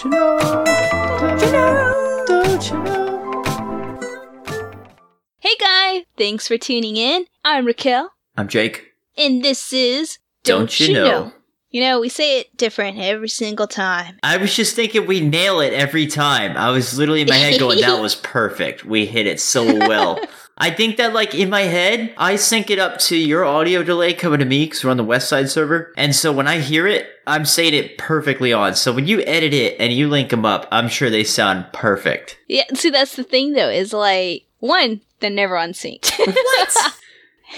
[0.00, 0.64] Don't you know?
[1.18, 2.24] Don't you know?
[2.26, 3.42] Don't you know?
[5.40, 7.26] Hey guy, thanks for tuning in.
[7.44, 8.94] I'm Raquel, I'm Jake.
[9.18, 11.32] and this is Don't You Know?
[11.68, 14.18] You know, we say it different every single time.
[14.22, 16.56] I was just thinking we nail it every time.
[16.56, 18.86] I was literally in my head going, that was perfect.
[18.86, 20.18] We hit it so well.
[20.62, 24.12] I think that, like, in my head, I sync it up to your audio delay
[24.12, 25.92] coming to me because we're on the West Side server.
[25.96, 28.74] And so when I hear it, I'm saying it perfectly on.
[28.74, 32.38] So when you edit it and you link them up, I'm sure they sound perfect.
[32.46, 36.12] Yeah, see, that's the thing though, is like, one, they're never unsynced.
[36.18, 36.76] What?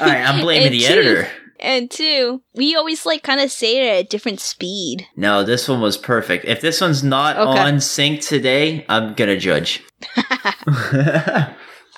[0.01, 1.29] All right, I'm blaming And the two- editor.
[1.61, 5.07] and two, we always like kind of say it at a different speed.
[5.17, 6.45] No, this one was perfect.
[6.47, 7.61] If this one's not Okay.
[7.61, 9.83] on sync today, I'm gonna judge.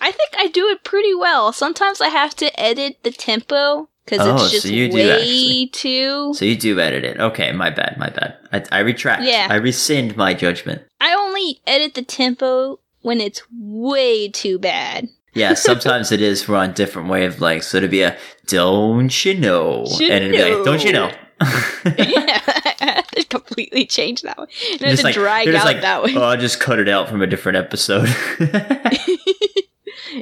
[0.04, 1.52] I think I do it pretty well.
[1.52, 5.10] Sometimes I have to edit the tempo because Oh, it's just so you do way
[5.12, 5.66] actually.
[5.68, 6.34] too.
[6.34, 7.18] so you do edit it.
[7.18, 8.36] Okay, my bad, my bad.
[8.52, 9.22] I, I retract.
[9.22, 9.46] Yeah.
[9.50, 10.82] I rescind my judgment.
[11.00, 15.08] I only edit the tempo when it's way too bad.
[15.32, 17.64] Yeah, sometimes it is we're on different wavelengths.
[17.64, 19.84] So it'd be a don't you know?
[20.00, 21.10] And it'd be like, don't you know?
[21.40, 24.48] yeah, it completely changed that one.
[24.72, 26.14] And Just like- drag out like, that way.
[26.14, 28.08] Oh, I'll just cut it out from a different episode.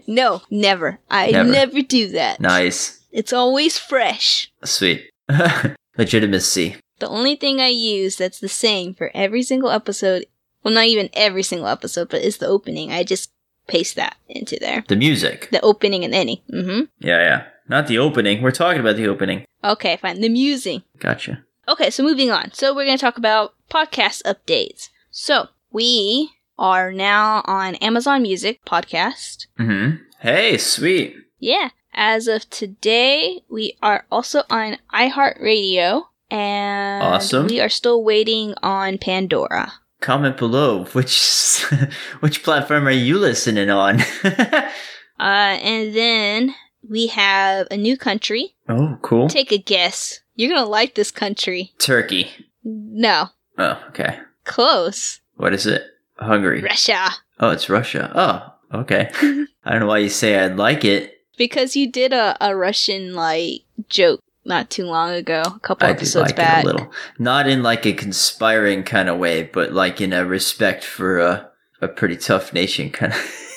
[0.07, 0.99] No, never.
[1.11, 1.51] I Never.
[1.51, 1.83] never.
[1.83, 2.41] do that.
[2.41, 3.01] nice.
[3.13, 4.51] It's always fresh.
[4.65, 5.11] Sweet.
[5.99, 6.77] Legitimacy.
[6.99, 10.25] The only thing I use that's the same for every single episode,
[10.63, 12.93] well, not even every single episode, but is the opening.
[12.93, 13.31] I just
[13.67, 14.85] paste that into there.
[14.89, 15.49] The music.
[15.51, 16.39] The opening and ending.
[16.53, 16.81] Mm-hmm.
[17.01, 17.45] Yeah, yeah.
[17.69, 18.43] Not the opening.
[18.43, 19.45] We're talking about the opening.
[19.65, 20.21] Okay, fine.
[20.21, 20.83] The musing.
[20.99, 21.45] Gotcha.
[21.69, 22.53] Okay, so moving on.
[22.53, 24.89] So we're going to talk about podcast updates.
[25.11, 26.31] So we
[26.63, 29.49] are now on Amazon Music podcast.
[29.59, 29.97] Mm-hmm.
[30.21, 31.17] Hey, sweet.
[31.41, 31.71] Yeah.
[31.93, 37.49] As of today, we are also on iHeartRadio and Awesome.
[37.49, 39.73] we are still waiting on Pandora.
[40.01, 41.63] Comment below which
[42.21, 44.01] which platform are you listening on?
[45.21, 46.53] Uh, and then
[46.91, 48.57] we have a new country.
[48.69, 49.29] oh, cool.
[49.29, 50.19] Take a guess.
[50.35, 51.73] You're going to like this country.
[51.79, 52.29] Turkey.
[52.65, 53.27] No.
[53.57, 54.19] Oh, okay.
[54.43, 55.21] Close.
[55.37, 55.85] What is it?
[56.23, 56.63] Hungary.
[56.63, 57.09] Russia.
[57.41, 58.11] Oh, it's Russia.
[58.15, 59.11] Oh, okay.
[59.65, 61.21] I don't know why you say I'd like it.
[61.37, 65.91] Because you did a, a Russian like joke not too long ago, a couple I
[65.91, 66.65] episodes like back.
[66.65, 66.93] it a little.
[67.19, 71.49] Not in like a conspiring kind of way, but like in a respect for a
[71.81, 73.19] a pretty tough nation kind of.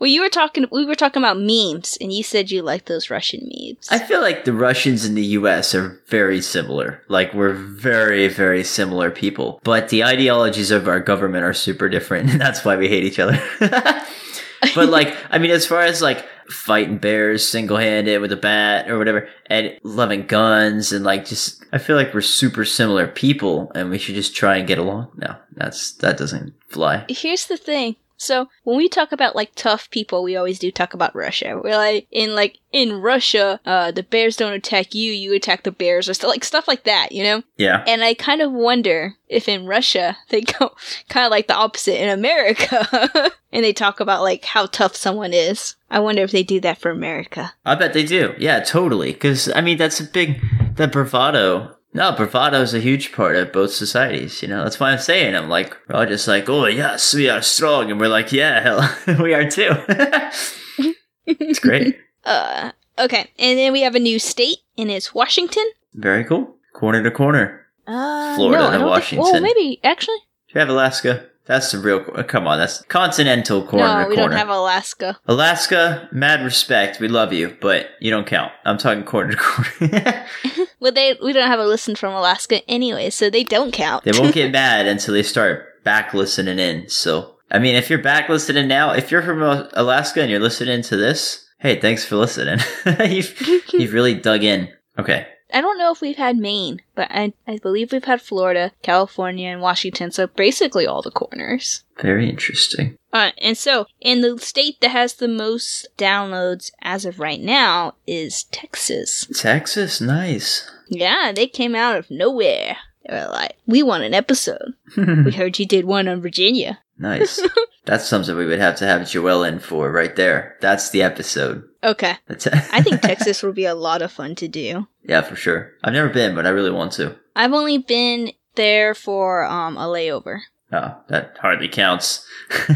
[0.00, 0.64] well, you were talking.
[0.72, 3.86] We were talking about memes, and you said you like those Russian memes.
[3.90, 7.02] I feel like the Russians and the US are very similar.
[7.08, 9.60] Like we're very, very similar people.
[9.62, 13.18] But the ideologies of our government are super different, and that's why we hate each
[13.18, 13.38] other.
[13.60, 18.90] but like, I mean, as far as like fighting bears single handed with a bat
[18.90, 23.70] or whatever, and loving guns and like just I feel like we're super similar people
[23.74, 25.10] and we should just try and get along.
[25.16, 27.04] No, that's that doesn't fly.
[27.08, 27.96] Here's the thing.
[28.20, 31.58] So when we talk about like tough people, we always do talk about Russia.
[31.62, 35.72] We're like in like in Russia, uh, the bears don't attack you, you attack the
[35.72, 37.42] bears, or stuff like stuff like that, you know.
[37.56, 37.82] Yeah.
[37.86, 40.72] And I kind of wonder if in Russia they go
[41.08, 45.32] kind of like the opposite in America, and they talk about like how tough someone
[45.32, 45.76] is.
[45.90, 47.54] I wonder if they do that for America.
[47.64, 48.34] I bet they do.
[48.38, 49.12] Yeah, totally.
[49.12, 50.42] Because I mean, that's a big
[50.76, 51.74] that bravado.
[51.92, 54.42] No, bravado is a huge part of both societies.
[54.42, 57.28] You know, that's why I'm saying I'm like we're all just like, oh yes, we
[57.28, 59.70] are strong, and we're like, yeah, hell, we are too.
[61.26, 61.98] it's great.
[62.22, 65.64] Uh, okay, and then we have a new state, and it's Washington.
[65.94, 66.54] Very cool.
[66.74, 67.66] Corner to corner.
[67.86, 69.24] Uh, Florida no, I to Washington.
[69.24, 70.18] Think, well, maybe actually.
[70.18, 71.29] Do you have Alaska?
[71.46, 72.04] That's the real.
[72.04, 74.30] Come on, that's continental corner no, we corner.
[74.30, 75.18] don't have Alaska.
[75.26, 77.00] Alaska, mad respect.
[77.00, 78.52] We love you, but you don't count.
[78.64, 80.26] I'm talking corner to corner.
[80.80, 84.04] Well, they we don't have a listen from Alaska anyway, so they don't count.
[84.04, 86.88] They won't get mad until they start back listening in.
[86.88, 90.82] So, I mean, if you're back listening now, if you're from Alaska and you're listening
[90.82, 92.60] to this, hey, thanks for listening.
[93.06, 93.38] you've,
[93.72, 94.70] you've really dug in.
[94.98, 95.26] Okay.
[95.52, 99.48] I don't know if we've had Maine, but I I believe we've had Florida, California,
[99.48, 100.10] and Washington.
[100.10, 101.84] So basically all the corners.
[102.00, 102.96] Very interesting.
[103.12, 107.94] Uh, and so, in the state that has the most downloads as of right now
[108.06, 109.26] is Texas.
[109.36, 110.70] Texas, nice.
[110.88, 112.76] Yeah, they came out of nowhere.
[113.08, 114.74] They were like, "We want an episode.
[114.96, 117.40] We heard you did one on Virginia." Nice.
[117.86, 120.56] That's something we would have to have Joelle in for right there.
[120.60, 121.64] That's the episode.
[121.82, 124.86] Okay, That's I think Texas will be a lot of fun to do.
[125.02, 125.72] yeah, for sure.
[125.82, 127.16] I've never been, but I really want to.
[127.34, 130.40] I've only been there for um a layover.
[130.72, 132.24] Oh, that hardly counts.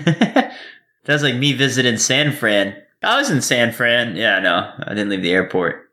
[1.05, 2.75] That's like me visiting San Fran.
[3.03, 4.17] I was in San Fran.
[4.17, 5.91] Yeah, no, I didn't leave the airport.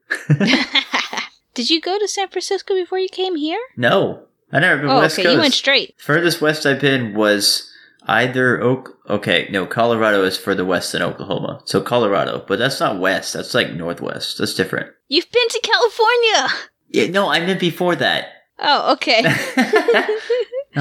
[1.53, 3.59] Did you go to San Francisco before you came here?
[3.75, 4.23] no,
[4.53, 5.23] I never been Oh, West okay.
[5.23, 5.33] Coast.
[5.35, 5.95] You went straight.
[5.97, 7.69] Furthest west I've been was
[8.07, 8.97] either Oak.
[9.09, 11.61] Okay, no, Colorado is further west than Oklahoma.
[11.65, 13.33] So Colorado, but that's not west.
[13.33, 14.37] That's like northwest.
[14.37, 14.91] That's different.
[15.07, 16.47] You've been to California.
[16.89, 18.27] Yeah, no, I meant before that.
[18.59, 19.21] Oh, okay.
[19.21, 19.31] no,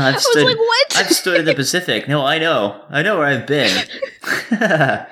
[0.02, 0.44] I I've was stood.
[0.44, 0.96] like, what?
[0.96, 2.08] I've stood in the Pacific.
[2.08, 2.84] No, I know.
[2.90, 3.70] I know where I've been.
[4.52, 5.06] I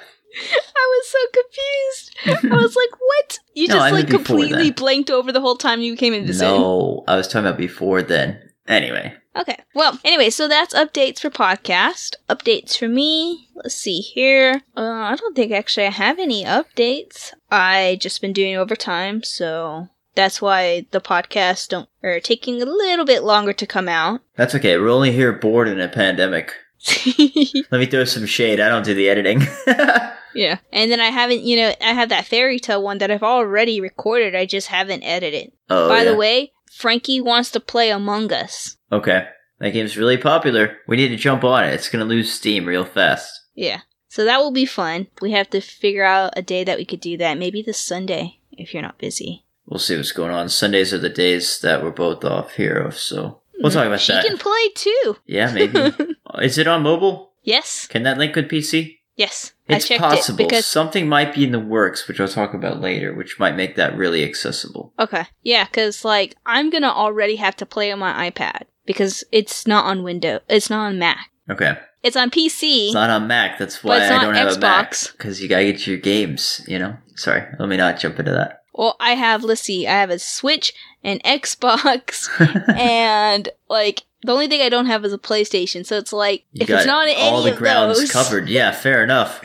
[0.77, 2.53] was so confused.
[2.53, 3.39] I was like, what?
[3.55, 6.49] You No, just I like completely blanked over the whole time you came into Zen.
[6.61, 8.48] no, I was talking about before then.
[8.69, 9.57] Anyway, Okay.
[9.75, 12.17] Well, anyway, so that's updates for podcast.
[12.29, 13.49] Updates for me.
[13.55, 14.63] Let's see here.
[14.77, 17.33] Uh, I don't think actually I have any updates.
[17.51, 23.05] I just been doing overtime, so that's why the podcasts don't are taking a little
[23.05, 24.23] bit longer to come out.
[24.37, 24.77] that's okay.
[24.77, 26.53] We're only here bored in a pandemic.
[27.07, 28.59] Let me throw some shade.
[28.61, 29.43] I don't do the editing.
[30.35, 30.59] yeah.
[30.73, 33.81] And then I haven't, you know, I have that fairy tale one that I've already
[33.81, 34.35] recorded.
[34.35, 35.53] I just haven't edited.
[35.71, 36.11] oh, By yeah.
[36.11, 38.77] the way, Frankie wants to play Among Us.
[38.93, 39.27] Okay.
[39.59, 40.77] That game's really popular.
[40.87, 41.75] We need to jump on it.
[41.75, 43.47] It's gonna lose steam real fast.
[43.57, 43.81] Yeah.
[44.07, 45.09] So that will be fun.
[45.21, 47.37] We have to figure out a day that we could do that.
[47.37, 49.45] Maybe this Sunday if you're not busy.
[49.67, 50.49] We'll see what's going on.
[50.49, 53.77] Sundays are the days that we're both off here, so we'll hmm.
[53.77, 54.25] talk about she that.
[54.25, 55.17] can play too.
[55.27, 55.93] Yeah, maybe.
[56.41, 57.33] Is it on mobile?
[57.43, 57.89] Yes.
[57.89, 58.98] Can that link with PC?
[59.19, 59.53] Yes.
[59.67, 60.41] It's I checked possible.
[60.41, 63.57] it because Something might be in the works, which I'll talk about later, which might
[63.57, 64.95] make that really accessible.
[64.99, 65.27] Okay.
[65.43, 69.67] Yeah, cuz like I'm going to already have to play on my iPad because it's
[69.67, 70.41] not on Windows.
[70.49, 71.29] It's not on Mac.
[71.51, 71.77] Okay.
[72.05, 72.87] It's on PC.
[72.87, 73.59] It's not on Mac.
[73.59, 74.95] That's why I don't have a Mac.
[75.13, 76.97] Because you gotta get your games, you know?
[77.17, 78.63] Sorry, let me not jump into that.
[78.73, 79.89] well, I have let's see.
[79.89, 80.73] I have a Switch,
[81.03, 82.29] an Xbox,
[82.79, 85.87] and like the only thing I don't have is a PlayStation.
[85.87, 88.49] So it's like You if it's not in any all the of grounds those, covered.
[88.49, 89.43] Yeah, fair enough.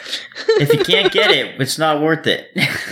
[0.48, 2.50] if you can't get it, it's not worth it.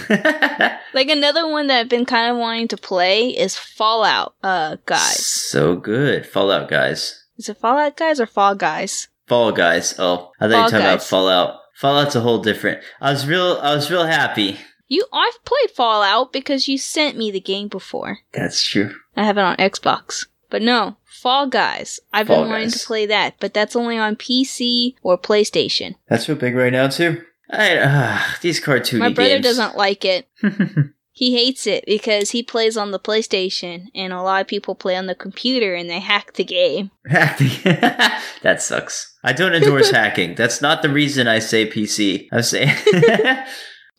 [0.94, 5.25] Like another one that I've been kind of wanting to play is Fallout, uh, guys.
[5.25, 6.25] So good.
[6.25, 7.24] Fallout guys.
[7.38, 9.07] Is it Fallout guys or Fall guys?
[9.25, 9.95] Fall guys.
[9.98, 11.60] Oh, I thought you Fall were talking about Fallout.
[11.75, 12.84] Fallout's a whole different.
[13.00, 13.57] I was real.
[13.62, 14.57] I was real happy.
[14.89, 18.19] You, I've played Fallout because you sent me the game before.
[18.34, 18.94] That's true.
[19.16, 22.00] I have it on Xbox, but no, Fall Guys.
[22.12, 22.81] I've Fall been wanting Guys.
[22.81, 25.94] to play that, but that's only on PC or PlayStation.
[26.09, 27.23] That's real big right now too.
[27.51, 29.44] I, uh, these cartoony My brother games.
[29.45, 30.27] doesn't like it.
[31.13, 34.95] He hates it because he plays on the PlayStation, and a lot of people play
[34.95, 36.89] on the computer and they hack the game.
[37.03, 39.17] that sucks.
[39.21, 40.35] I don't endorse hacking.
[40.35, 42.27] That's not the reason I say PC.
[42.31, 42.75] I'm saying.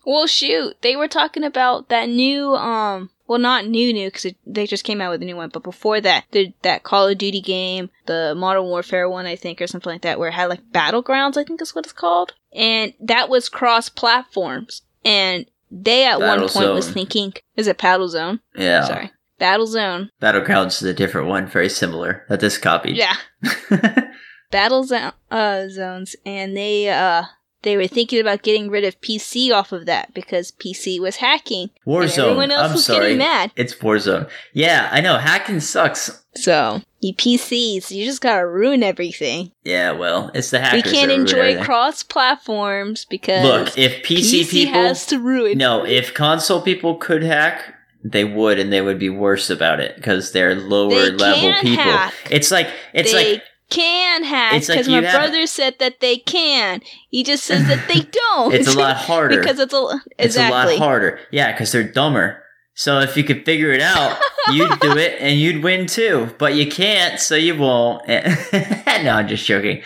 [0.05, 4.67] Well, shoot, they were talking about that new, um, well, not new, new, because they
[4.67, 7.41] just came out with a new one, but before that, the, that Call of Duty
[7.41, 10.65] game, the Modern Warfare one, I think, or something like that, where it had like
[10.73, 12.35] Battlegrounds, I think is what it's called.
[12.53, 14.83] And that was cross platforms.
[15.05, 18.41] And they at one point was thinking, is it Paddle Zone?
[18.57, 18.85] yeah.
[18.85, 19.11] Sorry.
[19.39, 20.11] battle Battlezone.
[20.21, 22.97] Battlegrounds is a different one, very similar that this copied.
[22.97, 23.17] Yeah.
[24.51, 26.15] Battle zo- uh, zones.
[26.27, 27.25] And they, uh,
[27.63, 31.71] they were thinking about getting rid of PC off of that because PC was hacking.
[31.87, 32.19] Warzone.
[32.19, 33.01] everyone else I'm was sorry.
[33.05, 33.53] getting mad.
[33.57, 34.29] It's Warzone.
[34.53, 35.19] Yeah, I know.
[35.19, 36.23] Hacking sucks.
[36.35, 39.53] So, you PCs, you just gotta ruin everything.
[39.65, 40.85] Yeah, well, it's the hackers.
[40.85, 44.73] we can't enjoy cross platforms because Look, if PC, PC, people.
[44.81, 45.59] has to ruin.
[45.59, 49.95] No, if console people could hack, they would, and they would be worse about it
[49.97, 51.85] because they're lower They level people.
[51.85, 52.15] hack.
[52.31, 53.43] It's like it's they like
[53.73, 56.81] can hack it's like because my have- brother said that they can.
[57.09, 58.55] He just says that they don't.
[58.59, 59.41] it's a lot harder.
[59.41, 61.21] because it's a It's a lot harder.
[61.31, 62.43] Yeah, because they're dumber.
[62.75, 64.19] So if you could figure it out,
[64.51, 66.35] you'd do it and you'd win too.
[66.39, 68.07] But you can't, so you won't.
[68.09, 69.83] no, I'm just joking.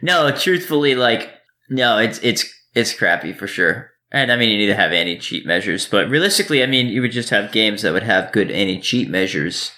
[0.00, 1.30] No, truthfully, like
[1.68, 3.90] no, it's it's it's crappy for sure.
[4.10, 5.88] And I mean, you need to have anti cheat measures.
[5.88, 9.08] But realistically, I mean, you would just have games that would have good anti cheat
[9.10, 9.72] measures,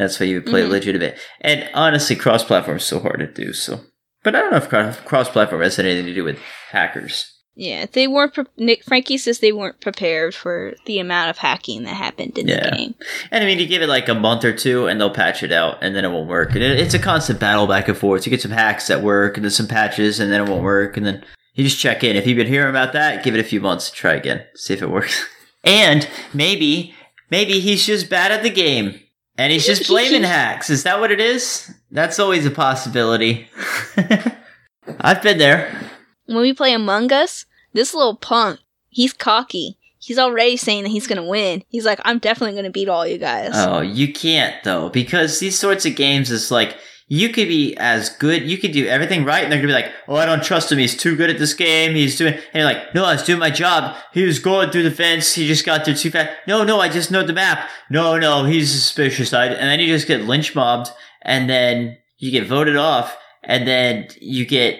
[0.00, 0.70] and that's why you would play Mhm.
[0.70, 1.18] legitimate.
[1.40, 3.52] And honestly, cross platform is so hard to do.
[3.52, 3.80] So,
[4.24, 4.56] but I don't know
[4.88, 6.38] if cross platform has anything to do with
[6.70, 7.32] hackers.
[7.56, 8.32] Yeah, they weren't.
[8.32, 12.48] Pre- Nick Frankie says they weren't prepared for the amount of hacking that happened in
[12.48, 12.70] Yeah.
[12.70, 12.94] the game.
[13.30, 15.52] And I mean, you give it like a month or two, and they'll patch it
[15.52, 16.54] out, and then it won't work.
[16.54, 18.24] And it, it's a constant battle back and forth.
[18.24, 20.96] You get some hacks that work, and then some patches, and then it won't work,
[20.96, 21.22] and then
[21.54, 22.16] you just check in.
[22.16, 24.72] If you've been hearing about that, give it a few months, to try again, see
[24.74, 25.26] if it works.
[25.62, 26.94] And maybe,
[27.30, 28.98] maybe he's just bad at the game,
[29.40, 30.68] and he's just blaming hacks.
[30.68, 31.72] Is that what it is?
[31.90, 33.48] That's always a possibility.
[35.00, 35.74] I've been there.
[36.26, 39.78] When we play Among Us, this little punk, he's cocky.
[39.98, 41.64] He's already saying that he's gonna win.
[41.68, 43.52] He's like, I'm definitely gonna beat all you guys.
[43.54, 46.76] Oh, you can't though, because these sorts of games is like
[47.12, 49.92] you could be as good, you could do everything right, and they're gonna be like,
[50.06, 50.78] "Oh, I don't trust him.
[50.78, 51.96] He's too good at this game.
[51.96, 53.96] He's doing," and you're like, "No, I was doing my job.
[54.14, 55.34] He was going through the fence.
[55.34, 56.30] He just got there too fast.
[56.46, 57.68] No, no, I just know the map.
[57.90, 60.90] No, no, he's suspicious." I, and then you just get lynch mobbed,
[61.22, 64.78] and then you get voted off, and then you get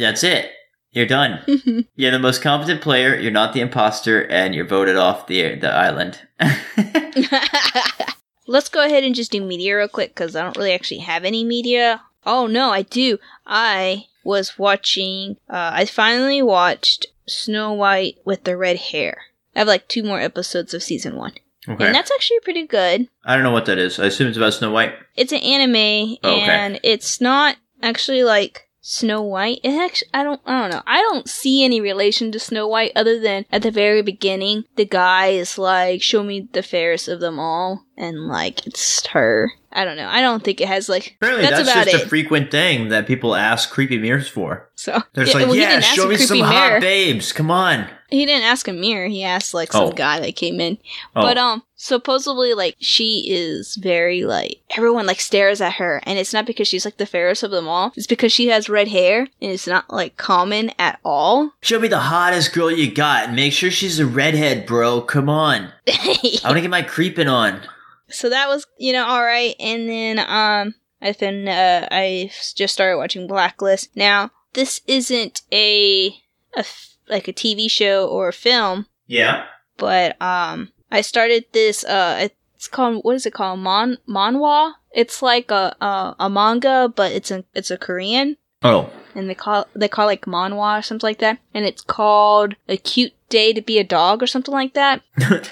[0.00, 0.52] that's it.
[0.92, 1.40] You're done.
[1.46, 1.80] Mm-hmm.
[1.94, 3.14] You're the most competent player.
[3.18, 6.20] You're not the imposter, and you're voted off the the island.
[8.46, 11.24] Let's go ahead and just do media real quick because I don't really actually have
[11.24, 12.02] any media.
[12.24, 13.18] Oh no, I do.
[13.46, 15.36] I was watching.
[15.48, 19.22] Uh, I finally watched Snow White with the red hair.
[19.54, 21.32] I have like two more episodes of season one,
[21.68, 21.86] okay.
[21.86, 23.08] and that's actually pretty good.
[23.24, 23.98] I don't know what that is.
[23.98, 24.94] I assume it's about Snow White.
[25.16, 26.40] It's an anime, Oh, okay.
[26.50, 29.58] and it's not actually like Snow White.
[29.64, 30.82] It actually, I don't, I don't know.
[30.86, 34.84] I don't see any relation to Snow White other than at the very beginning, the
[34.84, 39.50] guy is like, "Show me the fairest of them all," and like it's her.
[39.72, 40.08] I don't know.
[40.08, 41.16] I don't think it has like.
[41.20, 42.06] Apparently, that's, that's, about just it.
[42.06, 44.70] a frequent thing that people ask creepy mirrors for.
[44.76, 47.32] so They're Yeah, like, well, "Yeah, show me some creepy hot babes.
[47.32, 49.08] Come on." He didn't ask a mirror.
[49.08, 49.90] He asked like some Oh.
[49.90, 50.78] guy that came in.
[51.16, 51.22] Oh.
[51.22, 56.32] But um, supposedly like she is very like everyone like stares at her, and it's
[56.32, 57.92] not because she's like the fairest of them all.
[57.96, 61.52] It's because she has red hair, and it's not like common at all.
[61.62, 65.00] Show me the hottest girl you got, and make sure she's a redhead, bro.
[65.02, 67.60] Come on, I want to get my creeping on.
[68.08, 72.74] so that was you know all right, and then um, I've been uh, I just
[72.74, 73.94] started watching Blacklist.
[73.94, 76.08] Now this isn't a
[76.56, 78.86] a f- like a TV show or a film.
[79.06, 79.44] Yeah.
[79.76, 83.60] but um I started this uh it's called what is it called?
[83.60, 84.74] Mon manhwa?
[84.92, 88.36] It's like a a, a manga but it's a it's a Korean.
[88.62, 88.90] Oh.
[89.14, 91.38] and they call they call it like manhwa or something like that.
[91.54, 95.02] And it's called a cute day to be a dog or something like that.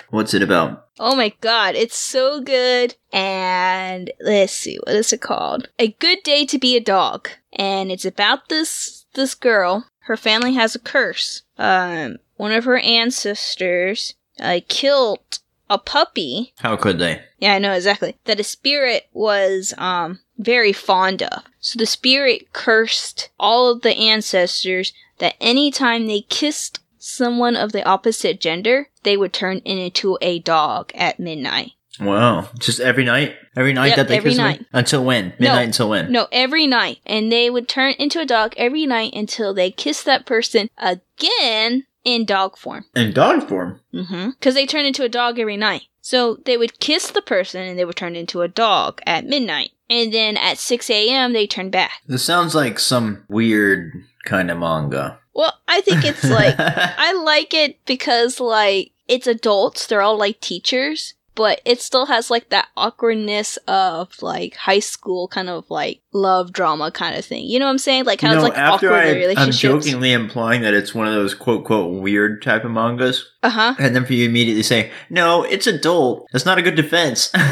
[0.10, 0.80] What's it about?
[1.00, 2.94] oh my god it's so good.
[3.12, 5.68] And let's see what is it called?
[5.78, 7.28] A good day to be a dog.
[7.52, 9.86] And it's about this this girl.
[10.00, 11.42] Her family has a curse.
[11.58, 14.14] Um one of her ancestors
[14.44, 15.38] uh, killed
[15.70, 17.22] a puppy How could they?
[17.38, 18.16] yeah, I know exactly.
[18.26, 21.42] That a spirit was um very fond of.
[21.60, 27.84] So the spirit cursed all of the ancestors that anytime they kissed someone of the
[27.88, 31.72] opposite gender, they would turn into a dog at midnight.
[32.00, 32.48] Wow.
[32.58, 33.36] Just every night?
[33.56, 34.44] Every night Yep, that they every kiss me?
[34.44, 34.66] night.
[34.72, 35.32] Until when?
[35.38, 36.10] Midnight until when?
[36.10, 36.98] No, every night.
[37.06, 41.84] And they would turn into a dog every night until they kissed that person again
[42.04, 42.84] in dog form.
[42.94, 43.80] In dog form.
[43.92, 44.30] Mm-hmm.
[44.30, 45.84] Because they turn into a dog every night.
[46.00, 49.70] So they would kiss the person and they would turn into a dog at midnight.
[49.88, 52.02] And then at 6 a.m., they turn back.
[52.06, 55.18] This sounds like some weird kind of manga.
[55.34, 59.86] Well, I think it's like, I like it because, like, it's adults.
[59.86, 61.14] They're all like teachers.
[61.34, 66.52] But it still has like that awkwardness of like high school kind of like love
[66.52, 67.44] drama kind of thing.
[67.46, 68.04] You know what I'm saying?
[68.04, 71.14] Like how know, it's like after awkward I, I'm jokingly implying that it's one of
[71.14, 73.74] those quote quote weird type of mangas, Uh huh.
[73.78, 77.32] and then for you immediately say, "No, it's adult." That's not a good defense.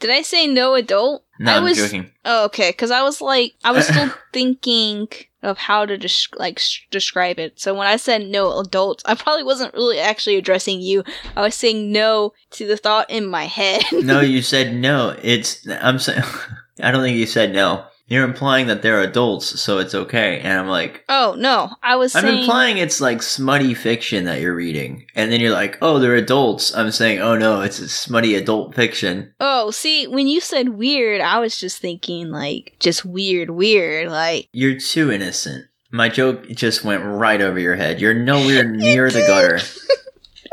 [0.00, 1.24] Did I say no adult?
[1.38, 2.10] no, I I'm was joking.
[2.24, 5.08] Oh, okay, because I was like, I was still thinking
[5.42, 7.60] of how to des- like sh- describe it.
[7.60, 11.04] So when I said no adults, I probably wasn't really actually addressing you.
[11.36, 13.82] I was saying no to the thought in my head.
[13.92, 15.16] no, you said no.
[15.22, 16.22] It's I'm saying.
[16.82, 17.84] I don't think you said no.
[18.08, 20.38] You're implying that they're adults, so it's okay.
[20.38, 22.38] And I'm like, oh no, I was I'm saying.
[22.40, 26.72] implying it's like smutty fiction that you're reading, and then you're like, oh, they're adults.
[26.76, 29.34] I'm saying, oh no, it's a smutty adult fiction.
[29.40, 34.08] oh, see, when you said weird, I was just thinking like just weird, weird.
[34.10, 35.66] Like You're too innocent.
[35.90, 38.00] My joke just went right over your head.
[38.00, 39.58] You're nowhere near the gutter.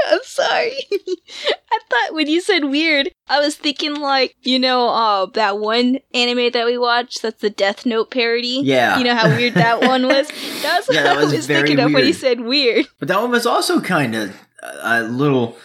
[0.07, 0.73] I'm sorry.
[0.91, 6.00] I thought when you said weird, I was thinking like you know, uh, that one
[6.13, 7.21] anime that we watched.
[7.21, 8.62] That's the Death Note parody.
[8.63, 8.97] Yeah.
[8.97, 10.27] You know how weird that one was.
[10.62, 12.85] That was Yeah, what that I was was very thinking of when you said weird.
[13.00, 15.57] But that one was also kind of a, a little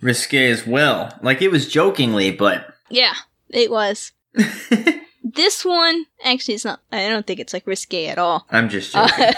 [0.00, 1.16] risque as well.
[1.22, 3.14] Like it was jokingly, but Yeah,
[3.50, 4.12] it was.
[5.22, 6.80] This one actually, it's not.
[6.92, 8.46] I don't think it's like risque at all.
[8.50, 9.24] I'm just joking.
[9.24, 9.32] Uh,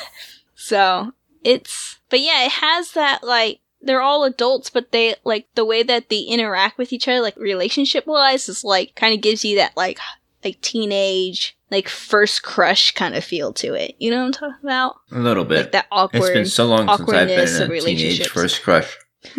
[0.54, 5.64] so it's, but yeah, it has that like they're all adults, but they like the
[5.64, 9.44] way that they interact with each other, like relationship wise, is like kind of gives
[9.44, 9.98] you that like
[10.44, 13.94] like teenage like first crush kind of feel to it.
[13.98, 14.96] You know what I'm talking about?
[15.12, 15.58] a little bit.
[15.58, 16.22] Like that awkward.
[16.22, 18.96] it's been so long since I've been in a teenage first crush.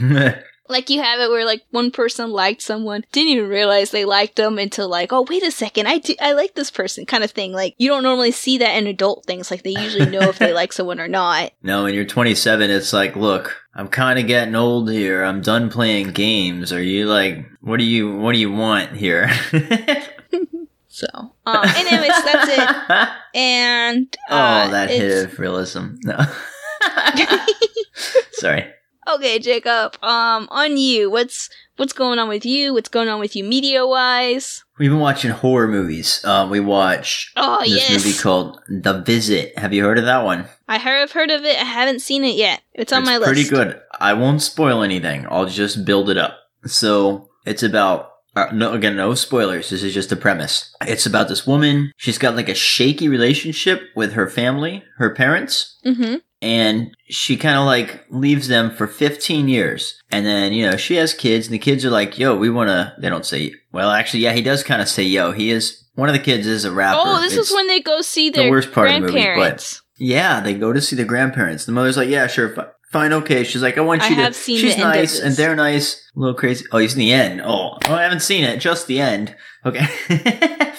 [0.68, 4.36] like you have it where like one person liked someone, didn't even realize they liked
[4.36, 7.30] them until like, oh wait a second, I do, I like this person kind of
[7.30, 7.52] thing.
[7.52, 9.50] Like you don't normally see that in adult things.
[9.50, 11.52] Like they usually know if they like someone or not.
[11.62, 15.24] no, when you're 27, it's like, look, I'm kind of getting old here.
[15.24, 16.72] I'm done playing games.
[16.72, 19.30] Are you like, what do you, what do you want here?
[20.94, 21.08] So,
[21.44, 23.08] um, anyways, that's it.
[23.34, 25.96] And uh, oh, that hit of realism.
[26.04, 26.24] No.
[28.34, 28.72] Sorry.
[29.08, 29.96] Okay, Jacob.
[30.02, 31.10] Um, on you.
[31.10, 32.72] What's what's going on with you?
[32.72, 34.64] What's going on with you, media wise?
[34.78, 36.20] We've been watching horror movies.
[36.24, 39.56] Uh, we watched Oh this yes, movie called The Visit.
[39.58, 40.46] Have you heard of that one?
[40.68, 41.56] I heard I've heard of it.
[41.60, 42.62] I haven't seen it yet.
[42.72, 43.26] It's on it's my list.
[43.32, 43.80] pretty good.
[44.00, 45.26] I won't spoil anything.
[45.30, 46.38] I'll just build it up.
[46.66, 49.70] So it's about uh, no again no spoilers.
[49.70, 50.74] This is just a premise.
[50.82, 51.92] It's about this woman.
[51.96, 56.16] She's got like a shaky relationship with her family, her parents, Mm-hmm.
[56.44, 60.00] And she kind of like leaves them for 15 years.
[60.10, 62.68] And then you know she has kids, and the kids are like, "Yo, we want
[62.68, 63.54] to." They don't say.
[63.72, 66.46] Well, actually, yeah, he does kind of say, "Yo." He is one of the kids
[66.46, 67.00] is a rapper.
[67.02, 69.80] Oh, this It's- is when they go see the worst part of the movie, but-
[69.98, 71.64] Yeah, they go to see the grandparents.
[71.64, 74.22] The mother's like, "Yeah, sure, fi- fine, okay." She's like, "I want I you to."
[74.22, 75.94] have seen She's nice, and they're nice.
[76.16, 76.64] A little crazy.
[76.72, 77.40] Oh, he's in the end?
[77.40, 78.58] Oh, oh, I haven't seen it.
[78.58, 79.34] Just the end.
[79.64, 79.86] Okay.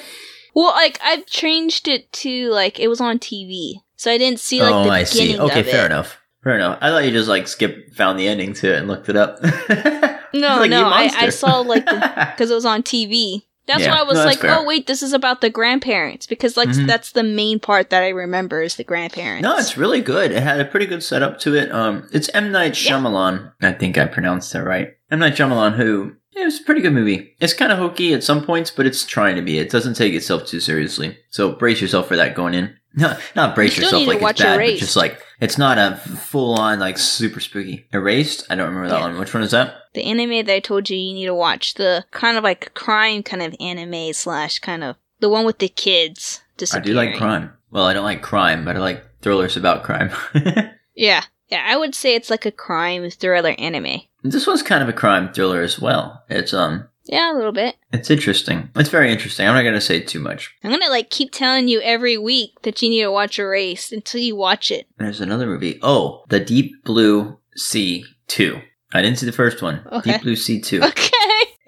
[0.58, 4.62] Well, like I've changed it to like it was on TV, so I didn't see
[4.62, 5.40] like oh, the I beginning see.
[5.40, 5.88] Okay, of fair it.
[5.88, 6.20] enough.
[6.44, 6.78] Fair enough.
[6.82, 9.40] I thought you just like skip found the ending to it and looked it up.
[10.34, 13.44] No, Like, no, I, I saw like because it was on TV.
[13.68, 14.58] That's Yeah, why I was no, like, fair.
[14.60, 16.88] oh wait, this is about the grandparents because like Mhm.
[16.88, 19.44] that's the main part that I remember is the grandparents.
[19.44, 20.32] No, it's really good.
[20.34, 21.72] It had a pretty good setup to it.
[21.72, 22.92] Um, it's M Night Yeah.
[23.00, 23.54] Shyamalan.
[23.62, 24.90] I think I pronounced that right.
[25.10, 27.36] M Night Shyamalan, who it was a pretty good movie.
[27.40, 29.58] It's kind of hokey at some points, but it's trying to be.
[29.60, 31.18] It doesn't take itself too seriously.
[31.30, 32.76] So brace yourself for that going in.
[32.98, 36.54] No, not brace You yourself like it's bad, but just like it's not a full
[36.58, 37.86] on like super spooky.
[37.92, 38.48] Erased.
[38.50, 39.08] I don't remember that Yeah.
[39.08, 39.20] one.
[39.20, 39.76] Which one is that?
[39.94, 43.22] the anime that I told you you need to watch the kind of like crime
[43.22, 46.42] kind of anime slash kind of the one with the kids
[46.74, 47.52] I do like crime.
[47.70, 50.12] Well, I don't like crime, but I like thrillers about crime.
[50.96, 54.04] Yeah, yeah, I would say it's like a crime thriller anime.
[54.32, 56.24] This one's kind of a crime thriller as well.
[56.30, 57.76] It's um, Yeah, a little bit.
[57.94, 58.70] it's interesting.
[58.76, 59.48] It's very interesting.
[59.48, 60.54] I'm not gonna say too much.
[60.64, 64.22] I'm gonna like keep telling you every week that you need to watch Erased until
[64.22, 64.88] you watch it.
[64.98, 65.80] There's another movie.
[65.82, 68.60] Oh, The Deep Blue Sea 2.
[68.94, 69.82] I didn't see the first one.
[69.92, 70.14] Okay.
[70.14, 70.82] Deep Blue Sea 2.
[70.84, 71.12] Okay.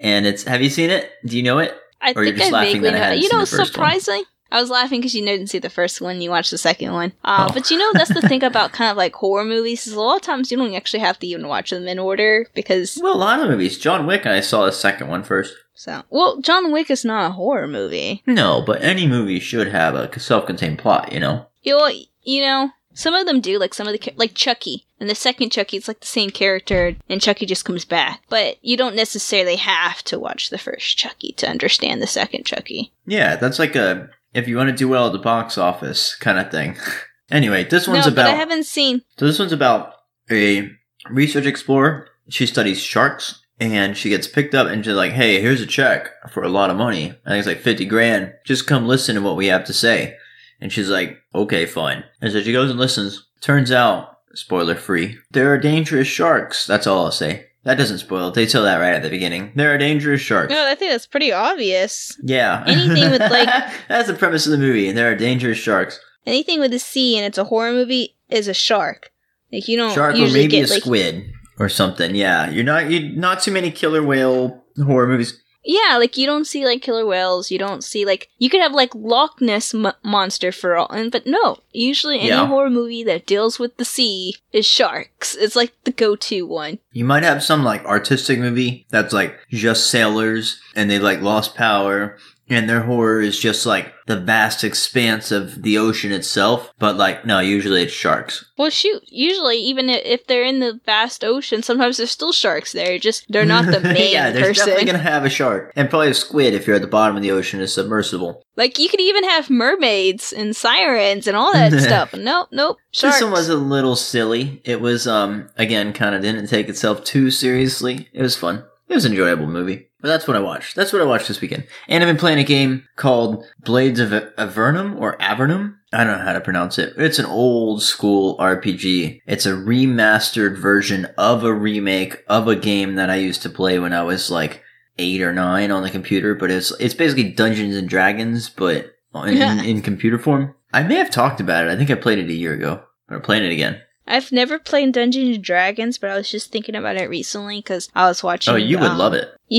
[0.00, 1.10] And it's have you seen it?
[1.26, 1.74] Do you know it?
[2.00, 3.20] I Or you're think just I laughing vaguely that I know.
[3.20, 3.66] You know, the first one?
[3.66, 4.22] surprising.
[4.50, 6.20] I was laughing because you didn't see the first one.
[6.20, 7.12] You watched the second one.
[7.24, 7.52] Uh, Oh.
[7.54, 10.16] But you know, that's the thing about kind of like horror movies is a lot
[10.16, 13.18] of times you don't actually have to even watch them in order because Well, a
[13.18, 13.78] lot of movies.
[13.78, 15.54] John Wick, I saw the second one first.
[15.74, 16.02] so.
[16.10, 18.22] Well, John Wick is not a horror movie.
[18.26, 21.46] No, but any movie should have a self-contained plot, you know?
[21.62, 21.90] You know,
[22.22, 23.58] you know, some of them do.
[23.58, 24.84] Like some of the like Chucky.
[25.00, 28.20] And the second Chucky, it's like the same character, and Chucky just comes back.
[28.28, 32.90] But you don't necessarily have to watch the first Chucky to understand the second Chucky.
[33.06, 36.38] Yeah, that's like a if you want to do well at the box office kind
[36.38, 36.76] of thing.
[37.30, 39.02] anyway, this one's no, but I about haven't seen.
[39.18, 39.94] So this one's about
[40.30, 40.70] a
[41.10, 42.08] research explorer.
[42.28, 46.10] She studies sharks and she gets picked up and she's like, hey, here's a check
[46.30, 47.14] for a lot of money.
[47.26, 48.34] I think it's like 50 grand.
[48.44, 50.16] Just come listen to what we have to say.
[50.60, 52.04] And she's like, okay, fine.
[52.20, 53.26] And so she goes and listens.
[53.40, 56.66] Turns out, spoiler free, there are dangerous sharks.
[56.66, 57.46] That's all I'll say.
[57.64, 58.34] That doesn't spoil it.
[58.34, 59.52] They tell that right at the beginning.
[59.54, 60.50] There are dangerous sharks.
[60.50, 62.16] No, I think that's pretty obvious.
[62.22, 62.64] Yeah.
[62.66, 63.48] Anything with, like-
[63.88, 64.88] That's the premise of the movie.
[64.88, 66.00] and There are dangerous sharks.
[66.24, 69.10] Anything with a sea and it's a horror movie is a shark.
[69.52, 71.24] Like you don't shark or usually maybe a get like squid
[71.58, 72.14] or something.
[72.14, 75.42] Yeah, you're not you not too many killer whale horror movies.
[75.70, 77.50] Yeah, like you don't see like killer whales.
[77.50, 81.12] You don't see like you could have like Loch Ness mo- monster for all, and
[81.12, 82.46] but no, usually any Yeah.
[82.46, 85.34] horror movie that deals with the sea is sharks.
[85.34, 86.78] It's like the go-to one.
[86.92, 91.54] You might have some like artistic movie that's like just sailors and they like lost
[91.54, 92.16] power
[92.50, 96.72] and their horror is just like the vast expanse of the ocean itself.
[96.78, 98.44] But like no, usually it's sharks.
[98.56, 102.98] Well, shoot, usually even if they're in the vast ocean, sometimes there's still sharks there.
[102.98, 104.66] Just they're not the main yeah, there's person.
[104.66, 107.22] definitely gonna have a shark and probably a squid if you're at the bottom of
[107.22, 108.42] the ocean is submersible.
[108.56, 112.12] Like you could even have mermaids and sirens and all that stuff.
[112.14, 112.78] Nope, nope.
[112.90, 113.16] Sharks.
[113.16, 114.60] This one was a little silly.
[114.64, 118.08] It was, um, again, kind of didn't take itself too seriously.
[118.12, 118.64] It was fun.
[118.88, 119.87] It was an enjoyable movie.
[120.00, 120.76] But that's what I watched.
[120.76, 121.66] That's what I watched this weekend.
[121.88, 125.76] And I've been playing a game called Blades of Avernum or Avernum.
[125.92, 126.94] I don't know how to pronounce it.
[126.96, 129.22] It's an old school RPG.
[129.26, 133.78] It's a remastered version of a remake of a game that I used to play
[133.80, 134.62] when I was like
[134.98, 136.34] eight or nine on the computer.
[136.34, 140.54] But it's it's basically Dungeons and Dragons, but in, in, in computer form.
[140.72, 141.70] I may have talked about it.
[141.70, 142.82] I think I played it a year ago.
[143.08, 143.80] But I'm playing it again.
[144.08, 147.88] I've never played Dungeons and Dragons, but I was just thinking about it recently because
[147.94, 148.54] I was watching.
[148.54, 149.32] Oh, you would um, love it.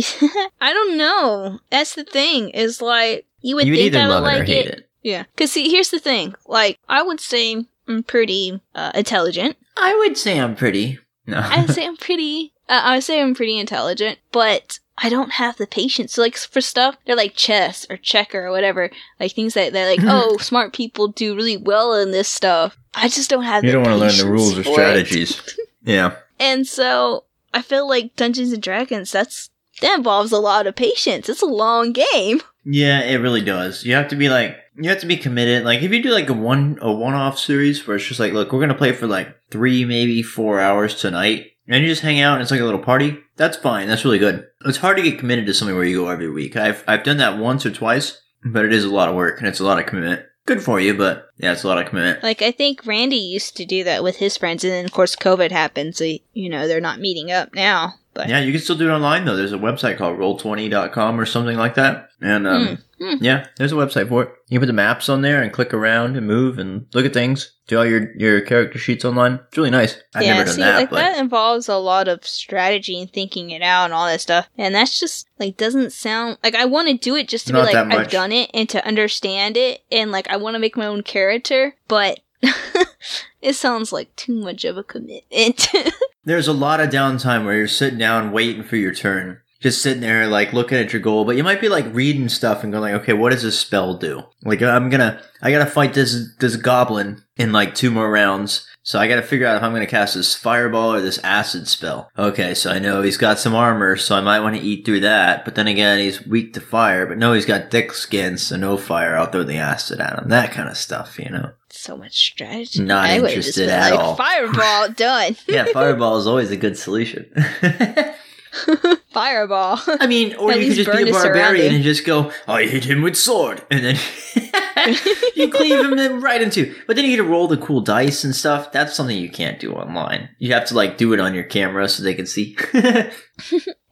[0.59, 1.59] I don't know.
[1.69, 2.49] That's the thing.
[2.49, 4.65] Is like you would You would think either I would love it like or hate
[4.67, 4.89] it.
[5.03, 5.23] Yeah.
[5.37, 6.35] Cause see, here's the thing.
[6.45, 9.55] Like I would say I'm pretty uh, intelligent.
[9.77, 10.99] I would say I'm pretty.
[11.25, 11.39] No.
[11.39, 15.57] I say I'm pretty Uh, I would say I'm pretty intelligent, but I don't have
[15.57, 16.13] the patience.
[16.13, 19.89] So like for stuff, they're like chess or checker or whatever, like things that they're
[19.89, 22.77] like, oh, smart people do really well in this stuff.
[22.93, 23.63] I just don't have.
[23.63, 25.57] You the don't want to learn the rules or strategies.
[25.83, 26.15] Yeah.
[26.41, 29.11] And so I feel like Dungeons and Dragons.
[29.11, 29.49] That's
[29.81, 31.27] that involves a lot of patience.
[31.27, 32.41] It's a long game.
[32.63, 33.83] Yeah, it really does.
[33.83, 35.65] You have to be like you have to be committed.
[35.65, 38.33] Like if you do like a one a one off series where it's just like,
[38.33, 42.19] look, we're gonna play for like three, maybe four hours tonight, and you just hang
[42.19, 43.17] out and it's like a little party.
[43.37, 43.87] That's fine.
[43.87, 44.45] That's really good.
[44.65, 46.57] It's hard to get committed to something where you go every week.
[46.57, 49.47] I've I've done that once or twice, but it is a lot of work and
[49.47, 50.25] it's a lot of commitment.
[50.45, 52.23] Good for you, but yeah, it's a lot of commitment.
[52.23, 55.15] Like I think Randy used to do that with his friends, and then of course
[55.15, 57.95] COVID happened, so you know they're not meeting up now.
[58.19, 59.37] But Yeah, you can still do it online though.
[59.37, 62.09] There's a website called roll20.com or something like that.
[62.21, 63.23] And um, Hmm, hmm.
[63.23, 64.29] yeah, there's a website for it.
[64.49, 67.13] You can put the maps on there and click around and move and look at
[67.13, 67.53] things.
[67.67, 69.39] Do all your your character sheets online.
[69.47, 69.95] It's really nice.
[70.13, 73.11] I've yeah, never done see, that, like but that involves a lot of strategy and
[73.11, 74.49] thinking it out and all that stuff.
[74.57, 77.69] And that's just like doesn't sound like I want to do it just to Not
[77.69, 80.75] be like I've done it and to understand it and like I want to make
[80.75, 82.19] my own character, but
[83.41, 85.67] it sounds like too much of a commitment.
[86.23, 89.39] there's a lot of downtime where you're sitting down waiting for your turn.
[89.61, 92.63] Just sitting there, like looking at your goal, but you might be like reading stuff
[92.63, 95.93] and going like, "Okay, what does this spell do?" Like, I'm gonna, I gotta fight
[95.93, 99.71] this this goblin in like two more rounds, so I gotta figure out if I'm
[99.71, 102.09] gonna cast this fireball or this acid spell.
[102.17, 105.01] Okay, so I know he's got some armor, so I might want to eat through
[105.01, 105.45] that.
[105.45, 107.05] But then again, he's weak to fire.
[107.05, 109.15] But no, he's got thick skin, so no fire.
[109.15, 110.29] I'll throw the acid at him.
[110.29, 111.51] That kind of stuff, you know.
[111.69, 112.81] so much strategy.
[112.81, 114.15] Not I just interested at like, all.
[114.17, 115.35] Fireball done.
[115.47, 117.31] Yeah, fireball is always a good solution.
[119.13, 119.79] Fireball.
[119.87, 122.83] I mean, or At you could just be a barbarian and just go, I hit
[122.85, 123.63] him with sword.
[123.71, 123.95] And then
[125.35, 126.75] you cleave him right into.
[126.87, 128.71] But then you get to roll the cool dice and stuff.
[128.71, 130.29] That's something you can't do online.
[130.39, 132.55] You have to like do it on your camera so they can see.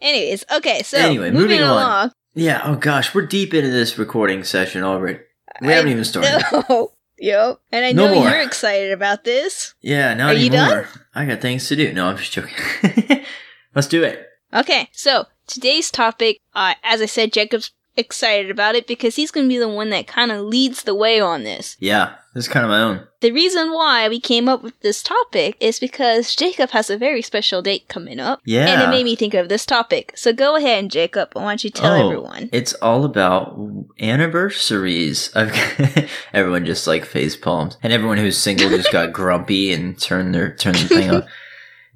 [0.01, 1.69] Anyways, okay, so Anyway, moving, moving on.
[1.71, 2.11] along.
[2.35, 5.19] yeah, oh gosh, we're deep into this recording session already.
[5.61, 6.43] We haven't even started.
[6.69, 6.91] know.
[7.19, 7.59] Yep.
[7.71, 8.29] And I No know more.
[8.29, 9.73] you're excited about this.
[9.81, 10.87] Yeah, not Are you anymore.
[11.15, 11.91] I got things to do.
[11.91, 12.53] No, I'm just joking.
[13.73, 14.23] Let's do it.
[14.53, 19.45] Okay, so today's topic, uh, as I said, Jacob's excited about it because he's going
[19.45, 21.75] to be the one that kind of leads the way on this.
[21.79, 23.07] Yeah, this is kind of my own.
[23.21, 27.23] The reason why we came up with this topic is because Jacob has a very
[27.23, 28.39] special date coming up.
[28.45, 28.67] Yeah.
[28.67, 30.13] And it made me think of this topic.
[30.15, 31.29] So go ahead, Jacob.
[31.33, 32.49] Why don't you tell Oh, everyone?
[32.53, 33.57] It's all about
[33.99, 35.31] anniversaries.
[35.35, 40.35] I've everyone just like face palms, and everyone who's single just got grumpy and turned
[40.35, 41.25] their turned the thing off.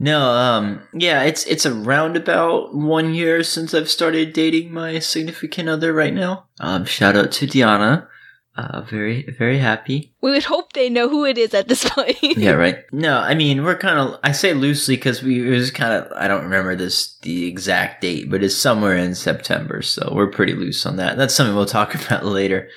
[0.01, 5.69] No, um, yeah, it's it's around about one year since I've started dating my significant
[5.69, 6.45] other right now.
[6.59, 8.09] Um, shout out to Diana.
[8.57, 10.11] Uh, very very happy.
[10.19, 12.17] We would hope they know who it is at this point.
[12.21, 12.79] Yeah, right.
[12.91, 14.19] No, I mean we're kind of.
[14.23, 16.11] I say loosely because we it was kind of.
[16.13, 20.53] I don't remember this the exact date, but it's somewhere in September, so we're pretty
[20.53, 21.15] loose on that.
[21.15, 22.69] That's something we'll talk about later.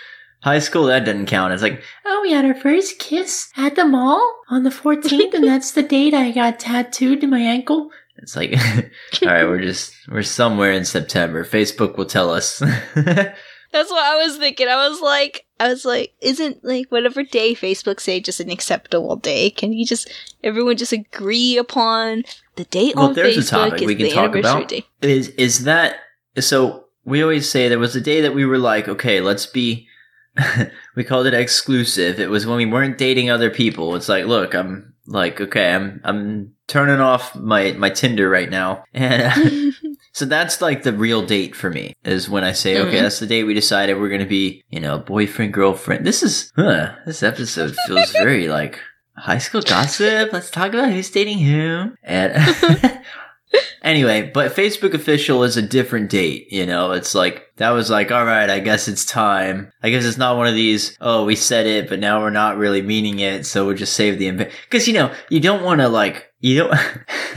[0.44, 1.54] High school that doesn't count.
[1.54, 5.44] It's like, oh, we had our first kiss at the mall on the 14th, and
[5.44, 7.90] that's the date I got tattooed to my ankle.
[8.18, 8.52] It's like,
[9.22, 11.44] all right, we're just we're somewhere in September.
[11.44, 12.58] Facebook will tell us.
[13.74, 14.68] That's what I was thinking.
[14.68, 19.16] I was like, I was like, isn't like whatever day Facebook say just an acceptable
[19.16, 19.50] day?
[19.50, 20.12] Can you just
[20.44, 22.22] everyone just agree upon
[22.54, 24.68] the date Well, on there's a Facebook topic is we can talk about.
[24.68, 24.84] day?
[25.02, 25.96] is is that
[26.38, 29.88] so we always say there was a day that we were like okay let's be
[30.96, 32.18] we called it exclusive.
[32.20, 33.94] It was when we weren't dating other people.
[33.96, 38.84] It's like look i'm like okay i'm i'm turning off my my tinder right now.
[38.94, 39.74] And
[40.12, 43.02] so that's like the real date for me is when i say okay Mhm.
[43.02, 46.06] that's the date we decided we're gonna be you know boyfriend girlfriend.
[46.06, 48.80] This is huh, this episode feels very like
[49.16, 50.32] high school gossip.
[50.32, 52.32] Let's talk about who's dating who and
[53.84, 56.92] Anyway, but Facebook official is a different date, you know?
[56.92, 59.70] It's like, that was like, all right, I guess it's time.
[59.82, 62.56] I guess it's not one of these, oh, we said it, but now we're not
[62.56, 64.50] really meaning it, so we'll just save the invent.
[64.70, 66.70] Cause, you know, you don't want to like, you don't,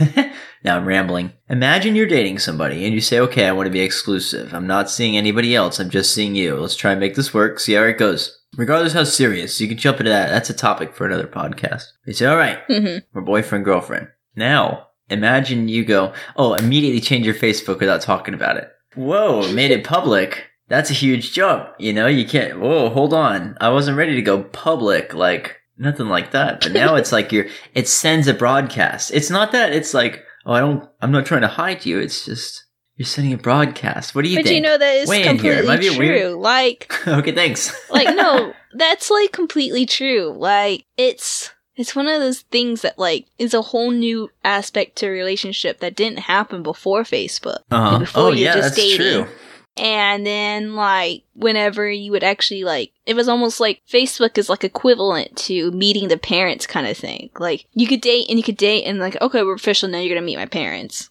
[0.64, 1.32] now I'm rambling.
[1.50, 4.54] Imagine you're dating somebody and you say, okay, I want to be exclusive.
[4.54, 5.78] I'm not seeing anybody else.
[5.78, 6.56] I'm just seeing you.
[6.56, 7.60] Let's try and make this work.
[7.60, 8.34] See how it goes.
[8.56, 10.30] Regardless how serious, you can jump into that.
[10.30, 11.84] That's a topic for another podcast.
[12.06, 13.02] You say, all right, Mhm.
[13.12, 14.08] we're boyfriend girlfriend.
[14.34, 18.70] Now, imagine you go, oh, immediately change your Facebook without talking about it.
[18.94, 20.46] Whoa, made it public.
[20.68, 21.68] That's a huge jump.
[21.78, 22.60] You know, you can't.
[22.60, 23.56] Whoa, hold on.
[23.60, 25.14] I wasn't ready to go public.
[25.14, 26.60] Like nothing like that.
[26.60, 27.46] But now it's like you're.
[27.74, 29.10] It sends a broadcast.
[29.12, 29.72] It's not that.
[29.72, 30.88] It's like, oh, I don't.
[31.00, 31.98] I'm not trying to hide you.
[31.98, 32.64] It's just
[32.96, 34.14] you're sending a broadcast.
[34.14, 34.56] What do you But think?
[34.56, 35.24] you know that is here.
[35.24, 35.98] Completely true.
[35.98, 36.34] weird.
[36.34, 37.72] Like okay, thanks.
[37.90, 40.34] like no, that's like completely true.
[40.36, 45.06] Like it's it's one of those things that like is a whole new aspect to
[45.06, 47.60] a relationship that didn't happen before Facebook.
[47.70, 48.00] Uh-huh.
[48.00, 48.96] Before Oh yeah, just that's dating.
[49.24, 49.34] true.
[49.76, 54.64] And then like whenever you would actually like it was almost like Facebook is like
[54.64, 57.30] equivalent to meeting the parents kind of thing.
[57.38, 60.08] Like you could date and you could date and like okay, we're official now you're
[60.14, 61.10] going to meet my parents.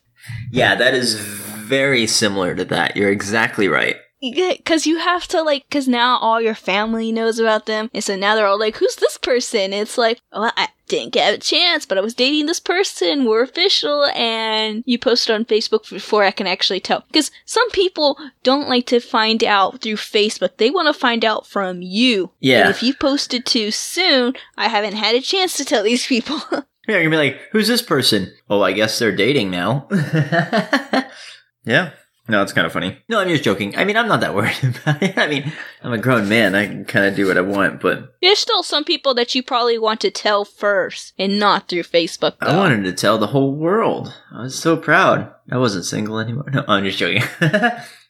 [0.52, 2.98] Yeah, that is very similar to that.
[2.98, 3.96] You're exactly right.
[4.20, 8.16] Because you have to like because now all your family knows about them and so
[8.16, 11.86] now they're all like who's this person it's like well i didn't get a chance
[11.86, 16.24] but i was dating this person we're official and you post it on facebook before
[16.24, 20.70] i can actually tell because some people don't like to find out through facebook they
[20.72, 22.62] want to find out from you Yeah.
[22.62, 26.42] and if you posted too soon i haven't had a chance to tell these people
[26.90, 28.32] Yeah, you're gonna be like, who's this person?
[28.50, 29.90] Oh, I guess they're dating now.
[31.66, 31.92] yeah.
[32.30, 32.98] No, it's kind of funny.
[33.08, 33.76] No, I'm just joking.
[33.78, 35.18] I mean, I'm not that worried about it.
[35.18, 36.56] I mean, I'm a grown man.
[36.56, 39.44] I can kind of do what I want, but there's still some people that you
[39.44, 43.54] probably want to tell first and not through facebook I wanted to tell the whole
[43.54, 44.14] world.
[44.34, 45.34] I was so proud.
[45.50, 46.50] I wasn't single anymore.
[46.52, 47.24] No, I'm just joking.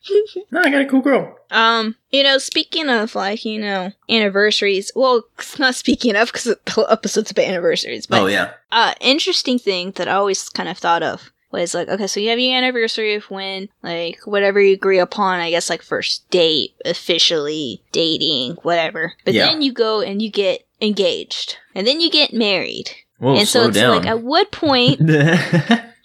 [0.51, 1.37] no, I got a cool girl.
[1.51, 4.91] Um, you know, speaking of like, you know, anniversaries.
[4.95, 8.07] Well, it's not speaking of because the whole episode's about anniversaries.
[8.07, 8.53] But oh yeah.
[8.71, 12.29] uh, interesting thing that I always kind of thought of was like, okay, so you
[12.29, 15.39] have your anniversary of when, like, whatever you agree upon.
[15.39, 19.13] I guess like first date, officially dating, whatever.
[19.25, 19.47] But Yeah.
[19.47, 22.91] then you go and you get engaged, and then you get married.
[23.19, 23.97] Whoa, and so it's down.
[23.97, 24.99] like, at what point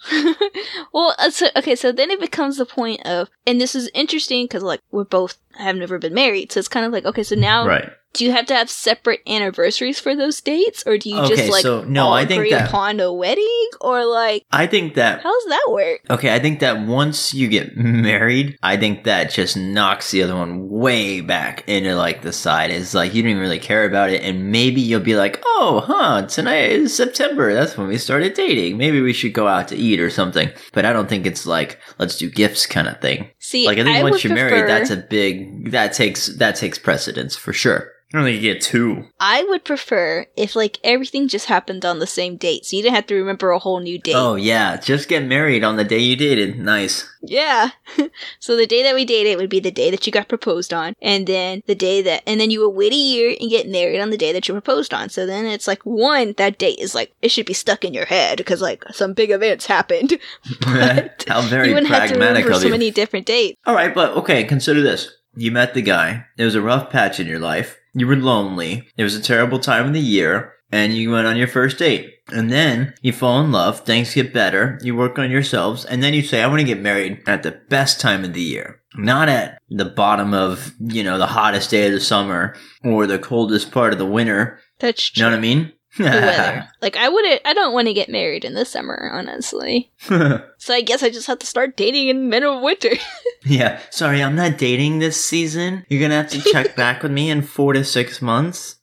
[0.93, 4.45] well, uh, so, okay, so then it becomes the point of, and this is interesting
[4.45, 7.35] because like we're both have never been married, so it's kind of like okay, so
[7.35, 7.89] now right.
[8.13, 11.49] Do you have to have separate anniversaries for those dates, or do you Okay, just
[11.51, 14.95] like so, no, all I think agree that- upon a wedding, or like I think
[14.95, 16.01] that how does that work?
[16.09, 20.35] Okay, I think that once you get married, I think that just knocks the other
[20.35, 22.71] one way back into like the side.
[22.71, 25.83] It's like you don't even really care about it, and maybe you'll be like, "Oh,
[25.85, 27.53] huh, tonight is September.
[27.53, 28.77] That's when we started dating.
[28.77, 31.79] Maybe we should go out to eat or something." But I don't think it's like
[31.99, 33.29] let's do gifts kind of thing.
[33.39, 36.77] See, Like I think would once you're married, that's a big that takes that takes
[36.77, 37.89] precedence for sure.
[38.13, 39.05] I don't think you get two.
[39.19, 42.93] I would prefer if like everything just happened on the same date, so you didn't
[42.93, 44.13] have to remember a whole new date.
[44.15, 46.59] Oh yeah, just get married on the day you dated.
[46.59, 47.09] Nice.
[47.23, 47.71] Yeah.
[48.39, 50.93] so the day that we dated would be the day that you got proposed on,
[51.01, 53.99] and then the day that, and then you would wait a year and get married
[53.99, 55.09] on the day that you proposed on.
[55.09, 58.05] So then it's like one that date is like it should be stuck in your
[58.05, 60.19] head because like some big events happened.
[60.59, 63.59] But How very you wouldn't have to pragmatic remember so many different dates.
[63.65, 65.11] All right, but okay, consider this.
[65.35, 66.25] You met the guy.
[66.37, 67.79] It was a rough patch in your life.
[67.93, 68.87] You were lonely.
[68.97, 70.53] It was a terrible time of the year.
[70.71, 72.15] And you went on your first date.
[72.29, 73.81] And then you fall in love.
[73.81, 74.79] Things get better.
[74.81, 75.85] You work on yourselves.
[75.85, 78.41] And then you say, I want to get married at the best time of the
[78.41, 78.81] year.
[78.95, 83.19] Not at the bottom of, you know, the hottest day of the summer or the
[83.19, 84.59] coldest part of the winter.
[84.79, 85.23] That's true.
[85.23, 85.73] You know what I mean?
[85.97, 86.69] The weather.
[86.81, 87.41] Like I wouldn't.
[87.45, 89.91] I don't want to get married in the summer, honestly.
[90.57, 92.91] So I guess I just have to start dating in the middle of winter.
[93.45, 93.81] yeah.
[93.89, 95.85] Sorry, I'm not dating this season.
[95.89, 98.77] You're gonna have to check back with me in four to six months.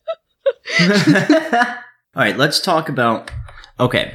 [0.79, 0.87] All
[2.14, 3.31] right, let's talk about.
[3.79, 4.14] Okay,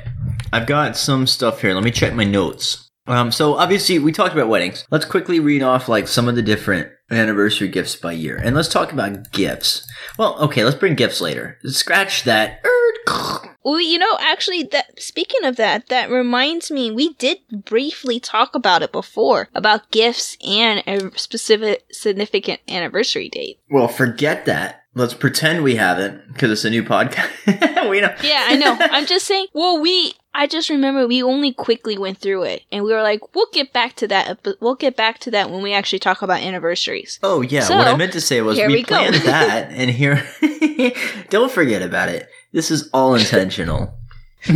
[0.53, 1.73] I've got some stuff here.
[1.73, 2.91] Let me check my notes.
[3.07, 4.85] Um, so obviously we talked about weddings.
[4.91, 8.69] Let's quickly read off like some of the different anniversary gifts by year, and let's
[8.69, 9.87] talk about gifts.
[10.19, 11.57] Well, okay, let's bring gifts later.
[11.65, 12.63] Scratch that.
[13.63, 18.53] Well, you know, actually, that speaking of that, that reminds me, we did briefly talk
[18.53, 23.59] about it before about gifts and a specific significant anniversary date.
[23.69, 24.83] Well, forget that.
[24.97, 27.89] Let's pretend we haven't because it's a new podcast.
[27.89, 28.15] we know.
[28.23, 28.77] Yeah, I know.
[28.91, 29.47] I'm just saying.
[29.53, 30.13] Well, we.
[30.33, 33.73] I just remember we only quickly went through it, and we were like, "We'll get
[33.73, 34.39] back to that.
[34.43, 37.77] But we'll get back to that when we actually talk about anniversaries." Oh yeah, So,
[37.77, 40.25] what I meant to say was we, we planned that, and here,
[41.29, 42.29] don't forget about it.
[42.55, 43.93] This is all intentional.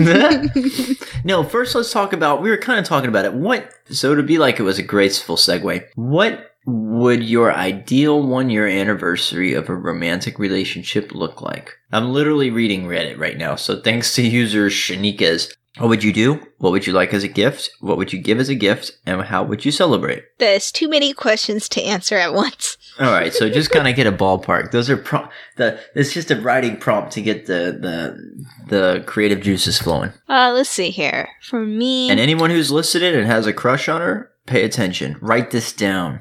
[1.25, 2.41] no, first let's talk about.
[2.41, 3.33] We were kind of talking about it.
[3.33, 5.83] What so to be like it was a graceful segue.
[5.95, 11.73] What would your ideal one year anniversary of a romantic relationship look like?
[11.91, 15.53] I'm literally reading Reddit right now, so thanks to user Shanika's.
[15.77, 16.39] What would you do?
[16.59, 17.69] What would you like as a gift?
[17.81, 18.91] What would you give as a gift?
[19.05, 20.23] And how would you celebrate?
[20.37, 22.77] There's too many questions to answer at once.
[22.99, 24.71] All right, so just kind of get a ballpark.
[24.71, 25.79] Those are pro- the.
[25.95, 30.11] It's just a writing prompt to get the the the creative juices flowing.
[30.27, 31.29] Uh, let's see here.
[31.41, 35.17] For me, And anyone who's listening and has a crush on her, pay attention.
[35.21, 36.19] Write this down.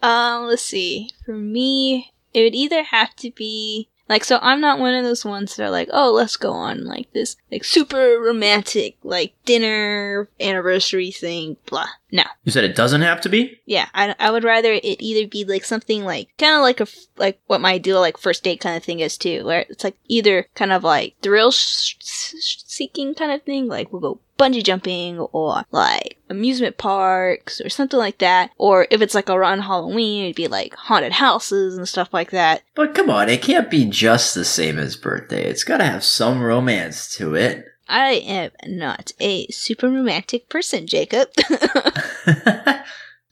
[0.00, 1.10] um, let's see.
[1.26, 5.24] For me, it would either have to be Like, so I'm not one of those
[5.24, 10.28] ones that are like, oh, let's go on like this, like super romantic, like dinner
[10.40, 11.88] anniversary thing, blah.
[12.10, 12.24] No.
[12.44, 13.60] You said it doesn't have to be?
[13.66, 16.86] Yeah, I, I would rather it either be like something like, kind of like a,
[17.18, 19.96] like what my ideal like first date kind of thing is too, where it's like
[20.08, 22.34] either kind of like thrill sh- sh-
[22.78, 27.98] seeking kind of thing, like we'll go bungee jumping or like amusement parks or something
[27.98, 28.52] like that.
[28.56, 32.62] Or if it's like around Halloween, it'd be like haunted houses and stuff like that.
[32.74, 35.44] But come on, it can't be just the same as birthday.
[35.44, 37.66] It's gotta have some romance to it.
[37.88, 41.28] I am not a super romantic person, Jacob.
[41.50, 42.34] all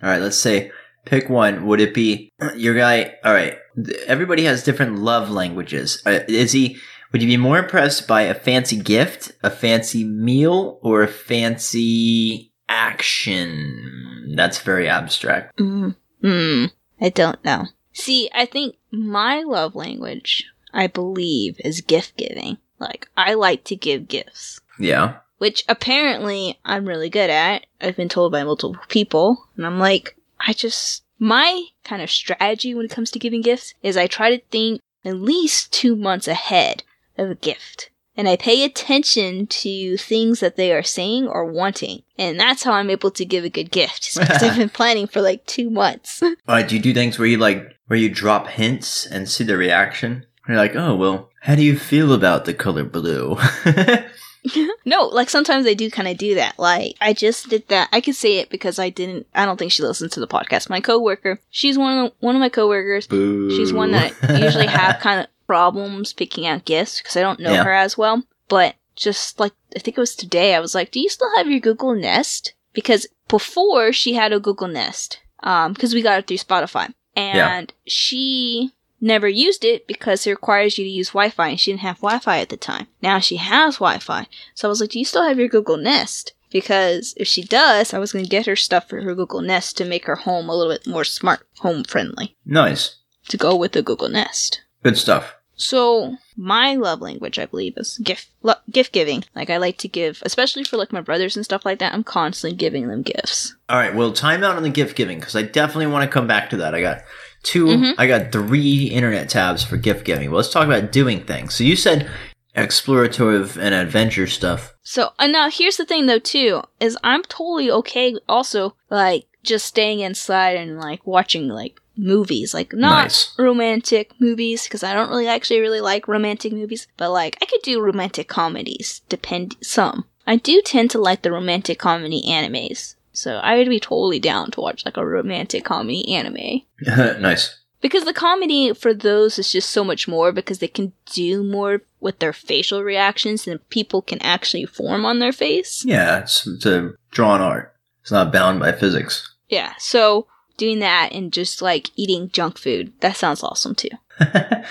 [0.03, 0.73] right, let's say
[1.05, 1.67] pick one.
[1.67, 3.15] Would it be your guy?
[3.23, 3.59] All right,
[4.07, 6.03] everybody has different love languages.
[6.05, 6.79] Uh, is he?
[7.17, 12.53] Would you be more impressed by a fancy gift, a fancy meal, or a fancy
[12.69, 14.35] action?
[14.37, 15.57] That's very abstract.
[15.57, 17.69] mm, mm, I don't know.
[17.95, 22.59] See, I think my love language, I believe, is gift giving.
[22.79, 24.61] Like, I like to give gifts.
[24.79, 25.21] Yeah.
[25.39, 27.65] Which apparently I'm really good at.
[27.81, 29.49] I've been told by multiple people.
[29.57, 33.73] And I'm like, I just, my kind of strategy when it comes to giving gifts
[33.83, 36.83] is I try to think at least two months ahead
[37.19, 37.91] of a gift.
[38.17, 42.03] And I pay attention to things that they are saying or wanting.
[42.17, 44.15] And that's how I'm able to give a good gift.
[44.19, 46.23] because I've been planning for like two months.
[46.49, 49.57] Right, do you do things where you like, where you drop hints and see the
[49.57, 50.25] reaction?
[50.49, 53.37] You're like, oh, well, how do you feel about the color blue?
[54.85, 56.59] no, like sometimes I do kind of do that.
[56.59, 57.89] Like I just did that.
[57.93, 59.27] I could say it because I didn't.
[59.35, 60.71] I don't think she listens to the podcast.
[60.71, 63.07] My coworker, she's one of the, one of my coworkers.
[63.07, 63.51] Boo.
[63.51, 67.41] She's one that I usually have kind of problems picking out gifts because I don't
[67.41, 67.65] know Yeah.
[67.65, 68.25] her as well.
[68.49, 71.51] But just like I think it was today, I was like, "Do you still have
[71.51, 76.27] your Google Nest?" Because before she had a Google Nest, um, because we got it
[76.27, 81.61] through Spotify, and she never used it because it requires you to use Wi-Fi, and
[81.61, 82.87] she didn't have Wi-Fi at the time.
[83.03, 86.33] Now she has Wi-Fi, so I was like, "Do you still have your Google Nest?"
[86.51, 89.77] Because if she does, I was going to get her stuff for her Google Nest
[89.79, 92.97] to make her home a little bit more smart, home friendly, nice.
[93.29, 94.63] to go with the Google Nest.
[94.83, 95.35] Good stuff.
[95.57, 99.25] So my love language, I believe, is gift lo- gift giving.
[99.35, 101.95] Like I like to give, especially for like my brothers and stuff like that.
[101.95, 103.55] I'm constantly giving them gifts.
[103.69, 106.27] All right, well, time out on the gift giving because I definitely want to come
[106.27, 106.75] back to that.
[106.75, 106.99] I got
[107.45, 107.95] 2 Mhm.
[107.97, 110.31] I got three internet tabs for gift giving.
[110.31, 111.55] Well, let's talk about doing things.
[111.55, 112.11] So you said
[112.55, 114.75] explorative and adventure stuff.
[114.83, 119.67] So and now here's the thing though too is I'm totally okay also like just
[119.67, 123.33] staying inside and like watching like movies like not Nice.
[123.39, 127.63] romantic movies because I don't really actually really like romantic movies but like I could
[127.63, 133.37] do romantic comedies depend some I do tend to like the romantic comedy animes so
[133.37, 136.63] I would be totally down to watch like a romantic comedy anime
[137.23, 137.59] nice.
[137.81, 141.81] because the comedy for those is just so much more because they can do more
[142.01, 145.85] with their facial reactions than people can actually form on their face.
[145.85, 147.75] Yeah, it's, it's a drawn art.
[148.03, 149.35] It's not bound by physics.
[149.49, 153.91] Yeah, so doing that and just like eating junk food, that sounds awesome too.
[154.19, 154.65] the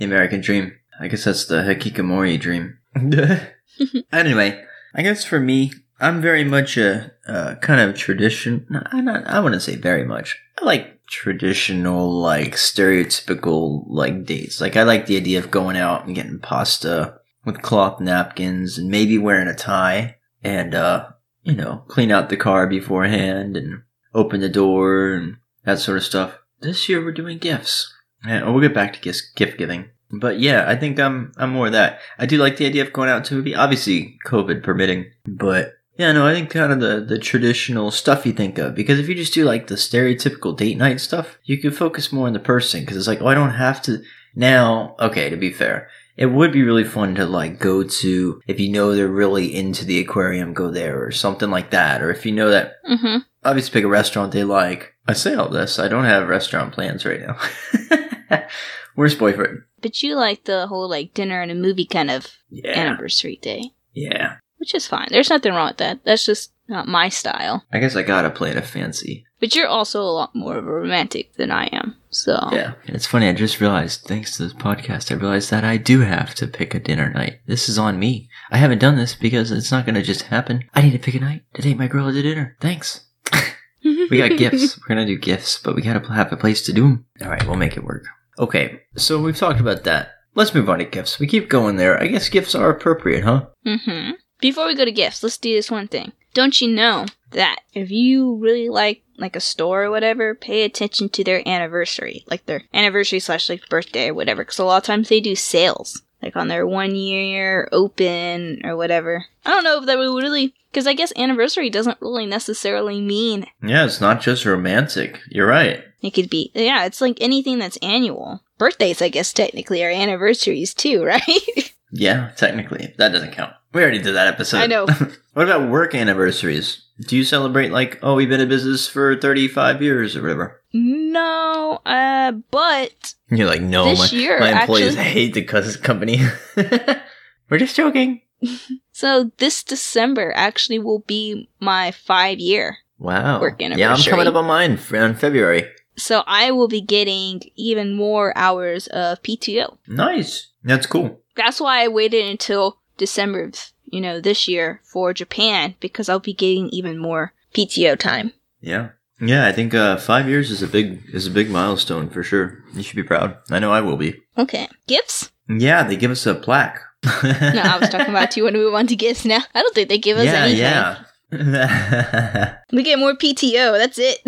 [0.00, 0.72] American dream.
[1.00, 2.78] I guess that's the Hikikomori dream.
[4.12, 8.66] anyway, I guess for me, I'm very much a, a kind of tradition.
[8.86, 10.38] I'm not, I wouldn't say very much.
[10.60, 14.60] I like traditional, like stereotypical, like dates.
[14.60, 18.88] Like I like the idea of going out and getting pasta with cloth napkins and
[18.88, 21.08] maybe wearing a tie and, uh,
[21.42, 23.82] you know, clean out the car beforehand and
[24.14, 26.38] open the door and that sort of stuff.
[26.60, 27.92] This year we're doing gifts.
[28.26, 29.90] Yeah, oh, we'll get back to gift gift giving.
[30.10, 32.00] But yeah, I think I'm I'm more of that.
[32.18, 35.10] I do like the idea of going out to a movie, obviously COVID permitting.
[35.26, 38.98] But yeah, no, I think kind of the the traditional stuff you think of because
[38.98, 42.32] if you just do like the stereotypical date night stuff, you can focus more on
[42.34, 44.02] the person because it's like, oh, I don't have to
[44.34, 44.94] now.
[45.00, 48.70] Okay, to be fair, it would be really fun to like go to if you
[48.70, 52.02] know they're really into the aquarium, go there or something like that.
[52.02, 53.18] Or if you know that Mm-hmm.
[53.44, 54.94] obviously pick a restaurant they like.
[55.08, 55.78] I say all this.
[55.78, 58.42] I don't have restaurant plans right now.
[58.94, 59.62] Where's boyfriend?
[59.80, 62.70] But you like the whole like dinner and a movie kind of Yeah.
[62.78, 64.36] anniversary day, Yeah.
[64.58, 65.08] which is fine.
[65.10, 66.04] There's nothing wrong with that.
[66.04, 67.64] That's just not my style.
[67.72, 69.24] I guess I gotta play it a fancy.
[69.40, 71.96] But you're also a lot more of a romantic than I am.
[72.10, 72.74] So Yeah.
[72.86, 76.00] And it's funny, I just realized, thanks to this podcast, I realized that I do
[76.00, 77.40] have to pick a dinner night.
[77.46, 78.28] This is on me.
[78.50, 80.64] I haven't done this because it's not gonna just happen.
[80.74, 82.56] I need to pick a night to take my girl to dinner.
[82.60, 83.06] Thanks.
[83.84, 84.78] We got gifts.
[84.78, 87.06] We're gonna do gifts, but we gotta have a place to do them.
[87.20, 88.04] All right, we'll make it work.
[88.38, 90.10] Okay, so we've talked about that.
[90.34, 91.18] Let's move on to gifts.
[91.18, 92.00] We keep going there.
[92.00, 93.46] I guess gifts are appropriate, huh?
[93.66, 94.12] Mm-hmm.
[94.42, 96.10] Before we go to gifts, let's do this one thing.
[96.34, 101.08] Don't you know that if you really like like a store or whatever, pay attention
[101.10, 104.82] to their anniversary, like their anniversary slash like birthday or whatever, because a lot of
[104.82, 109.26] times they do sales, like on their one year open or whatever.
[109.46, 113.46] I don't know if that would really, because I guess anniversary doesn't really necessarily mean
[113.62, 115.20] Yeah, it's not just romantic.
[115.28, 115.84] You're right.
[116.00, 116.50] it could be.
[116.52, 118.42] Yeah, it's like anything that's annual.
[118.58, 121.72] Birthdays, I guess, technically are anniversaries too, right?
[121.92, 122.92] Yeah, technically.
[122.98, 123.52] That doesn't count.
[123.72, 124.58] We already did that episode.
[124.58, 124.86] I know.
[125.32, 126.82] what about work anniversaries?
[127.00, 130.60] Do you celebrate like, oh, we've been in business for 35 years or whatever?
[130.74, 135.76] no, uh, but You're like, no, This my, year, my employees actually- hate the cuss
[135.76, 136.20] company.
[136.56, 138.22] We're just joking.
[138.92, 142.78] so this December actually will be my five year.
[142.98, 143.40] Wow.
[143.40, 143.80] Work anniversary.
[143.80, 145.64] Yeah, I'm coming up on mine on February.
[145.96, 149.76] So I will be getting even more hours of PTO.
[149.86, 150.48] Nice.
[150.64, 151.20] That's cool.
[151.36, 156.18] That's why I waited until December of, you know, this year for Japan because I'll
[156.20, 158.32] be getting even more PTO time.
[158.60, 158.90] Yeah.
[159.20, 162.58] Yeah, I think uh, five years is a big is a big milestone for sure.
[162.74, 163.36] You should be proud.
[163.50, 164.20] I know I will be.
[164.36, 164.68] Okay.
[164.88, 165.30] Gifts?
[165.48, 166.80] Yeah, they give us a plaque.
[167.04, 169.40] No, I was talking about you when we want to gifts now.
[169.54, 170.60] I don't think they give us yeah, anything.
[170.60, 171.04] yeah.
[172.72, 173.76] We get more PTO.
[173.78, 174.18] That's it.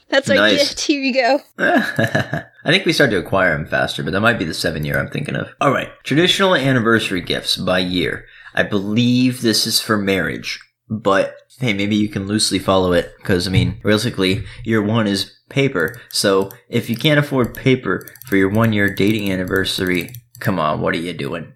[0.08, 0.58] That's our Nice.
[0.68, 0.80] gift.
[0.82, 1.40] Here you go.
[1.58, 4.98] I think we start to acquire them faster, but that might be the seven year
[4.98, 5.48] I'm thinking of.
[5.60, 8.26] All right, traditional anniversary gifts by year.
[8.54, 13.46] I believe this is for marriage, but hey, maybe you can loosely follow it because
[13.46, 16.00] I mean, realistically, year one is paper.
[16.10, 20.94] So if you can't afford paper for your one year dating anniversary, come on, what
[20.94, 21.52] are you doing?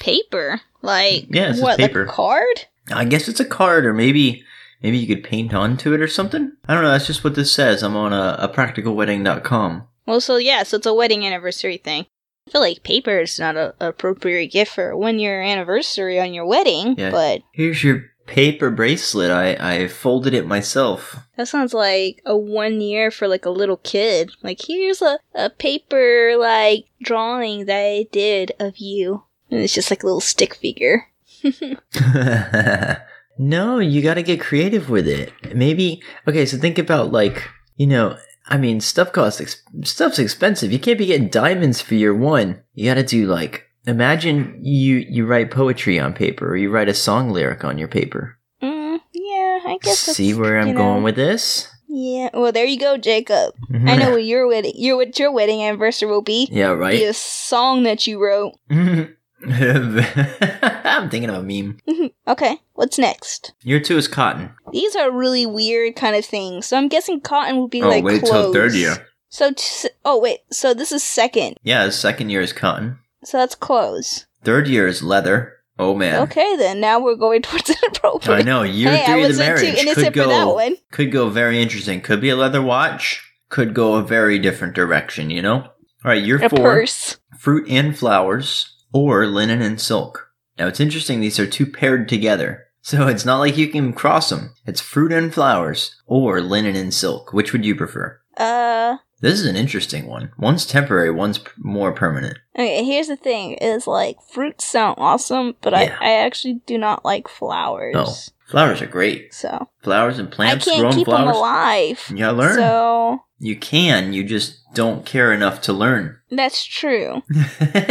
[0.00, 0.60] Paper?
[0.82, 2.02] Like, Yeah, what, paper.
[2.04, 2.66] like a card?
[2.92, 4.44] I guess it's a card, or maybe
[4.82, 6.52] maybe you could paint onto it or something.
[6.68, 6.90] I don't know.
[6.90, 7.82] That's just what this says.
[7.82, 9.86] I'm on a, a practicalwedding.com.
[10.06, 12.06] Well, so yeah, so it's a wedding anniversary thing.
[12.46, 16.20] I feel like paper is not a a appropriate gift for a one year anniversary
[16.20, 17.10] on your wedding, Yeah.
[17.10, 19.30] but Here's your paper bracelet.
[19.30, 21.16] I, I folded it myself.
[21.36, 24.30] that sounds like a one year for like a little kid.
[24.42, 29.24] Like, here's a, a paper like drawing that I did of you.
[29.50, 31.06] And it's just like a little stick figure.
[33.38, 35.32] no, you got to get creative with it.
[35.54, 36.46] Maybe okay.
[36.46, 37.42] So think about like
[37.76, 38.16] you know.
[38.46, 40.70] I mean, stuff costs ex- stuff's expensive.
[40.70, 42.60] You can't be getting diamonds for your one.
[42.74, 46.90] You got to do like imagine you you write poetry on paper or you write
[46.90, 48.38] a song lyric on your paper.
[48.62, 50.04] Mm, yeah, I guess.
[50.04, 51.68] That's, See where I'm you going know- with this?
[51.88, 52.30] Yeah.
[52.34, 53.54] Well, there you go, Jacob.
[53.72, 56.48] I know what your wedding, your what your wedding anniversary will be.
[56.50, 57.00] yeah, Be right.
[57.02, 58.52] a song that you wrote.
[60.84, 61.78] I'm thinking of a meme.
[61.88, 62.06] Mm-hmm.
[62.30, 63.52] Okay, what's next?
[63.62, 64.50] Year two is cotton.
[64.72, 66.66] These are really weird kind of things.
[66.66, 68.02] So I'm guessing cotton would be like clothes.
[68.02, 68.44] oh, like wait clothes.
[68.44, 69.06] till third year.
[69.28, 71.56] So t- oh wait, so this is second.
[71.62, 72.98] Yeah, second year is cotton.
[73.24, 74.26] So that's clothes.
[74.42, 75.52] Third year is leather.
[75.78, 76.22] Oh man.
[76.22, 78.40] Okay, then now we're going towar's inappropriate.
[78.40, 78.62] I know.
[78.62, 80.76] Year hey, I three of the marriage could go one.
[80.92, 82.00] could go very interesting.
[82.00, 83.22] Could be a leather watch.
[83.48, 85.30] Could go a very different direction.
[85.30, 85.56] You know.
[86.04, 87.16] All right, year A four: purse.
[87.38, 90.30] fruit and flowers, or linen and silk.
[90.58, 91.20] Now it's interesting.
[91.20, 94.54] These are two paired together, so it's not like you can cross them.
[94.64, 97.34] It's fruit and flowers, or linen and silk.
[97.34, 98.20] Which would you prefer?
[98.38, 98.96] Uh.
[99.20, 100.32] This is an interesting one.
[100.36, 101.10] One's temporary.
[101.10, 102.36] One's p- more permanent.
[102.58, 105.96] Okay, here's the thing: is like fruits sound awesome, but Yeah.
[106.00, 107.94] I I actually do not like flowers.
[107.96, 108.14] Oh,
[108.46, 109.32] flowers are great.
[109.34, 110.66] So Flowers and plants.
[110.68, 112.04] I can't keep them alive.
[112.10, 112.54] You gotta learn.
[112.56, 116.18] So You can, you just don't care enough to learn.
[116.30, 117.22] that's true.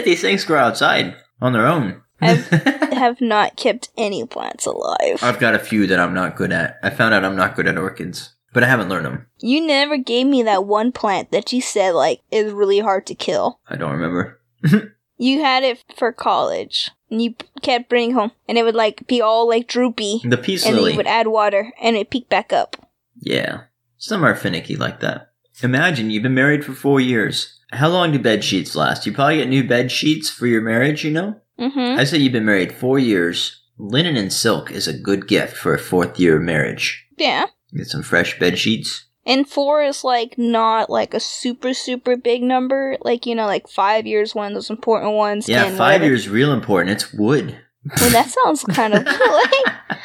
[0.04, 2.02] These things grow outside on their own.
[2.22, 2.44] I've-
[2.96, 5.20] have not kept any plants alive.
[5.22, 6.80] I've got a few that I'm not good at.
[6.82, 9.28] I found out I'm not good at orchids, but I haven't learned them.
[9.40, 13.16] You never gave me that one plant that you said like is really hard to
[13.16, 13.60] kill.
[13.68, 14.40] I don't remember.
[15.18, 19.22] You had it for college, and you kept bringing home, and it would like be
[19.22, 20.92] all like droopy, The peace and lily.
[20.92, 22.76] you would add water, and it peak back up.
[23.22, 23.66] Yeah,
[23.98, 25.30] some are finicky like that.
[25.62, 27.60] Imagine you've been married for four years.
[27.72, 29.06] How long do bed sheets last?
[29.06, 31.40] You probably get new bed sheets for your marriage, you know?
[31.60, 32.00] Mm-hmm.
[32.00, 33.62] I say you've been married four years.
[33.78, 37.06] Linen and silk is a good gift for a fourth year of marriage.
[37.18, 37.46] Yeah.
[37.76, 39.06] Get some fresh bed sheets.
[39.26, 42.98] And four is like not like a super super big number.
[43.02, 45.48] Like you know, like five years one of those important ones.
[45.48, 46.06] Yeah, five whatever.
[46.06, 46.92] years real important.
[46.92, 47.58] It's wood.
[48.00, 49.98] Well, that sounds kind of like.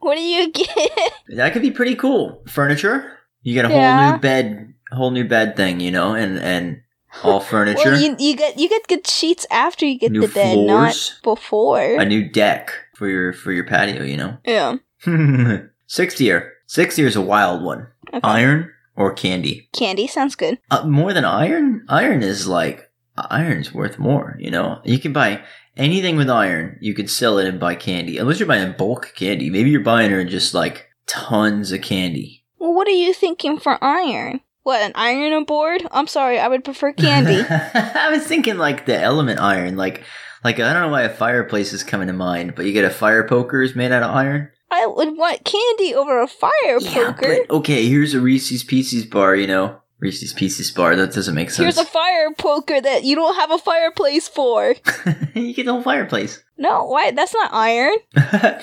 [0.00, 1.12] what do you get?
[1.28, 2.42] That could be pretty cool.
[2.46, 3.12] Furniture.
[3.42, 4.12] You get a whole Yeah.
[4.12, 6.80] new bed, whole new bed thing, you know, and and
[7.24, 7.92] all furniture.
[7.92, 11.12] Well, you you get you get good sheets after you get New the bed, floors.
[11.14, 11.80] not before.
[12.00, 14.38] a new deck for your for your patio, you know.
[14.44, 14.76] yeah.
[15.86, 16.54] Sixth year.
[16.66, 17.86] Sixth year is a wild one.
[18.16, 18.28] Okay.
[18.28, 19.68] Iron or candy?
[19.72, 20.58] Candy sounds good.
[20.70, 21.84] Uh, more than iron?
[21.88, 24.36] Iron is like iron's worth more.
[24.38, 25.42] You know, you can buy
[25.76, 26.78] anything with iron.
[26.80, 28.18] You could sell it and buy candy.
[28.18, 29.50] Unless you're buying bulk candy.
[29.50, 32.44] Maybe you're buying her just like tons of candy.
[32.58, 34.40] Well, what are you thinking for iron?
[34.62, 35.86] What, an iron board?
[35.92, 37.40] I'm sorry, I would prefer candy.
[37.48, 40.02] I was thinking like the element iron, like
[40.42, 42.90] like I don't know why a fireplace is coming to mind, but you get a
[42.90, 44.50] fire poker is made out of iron.
[44.70, 47.38] I would want candy over a fire poker.
[47.48, 49.80] but okay, here's a Reese's Pieces bar, you know.
[49.98, 51.76] Reese's Pieces bar, that doesn't make sense.
[51.76, 54.74] Here's a fire poker that you don't have a fireplace for.
[55.34, 56.42] you get the whole fireplace.
[56.58, 57.12] No, why?
[57.12, 57.94] That's not iron.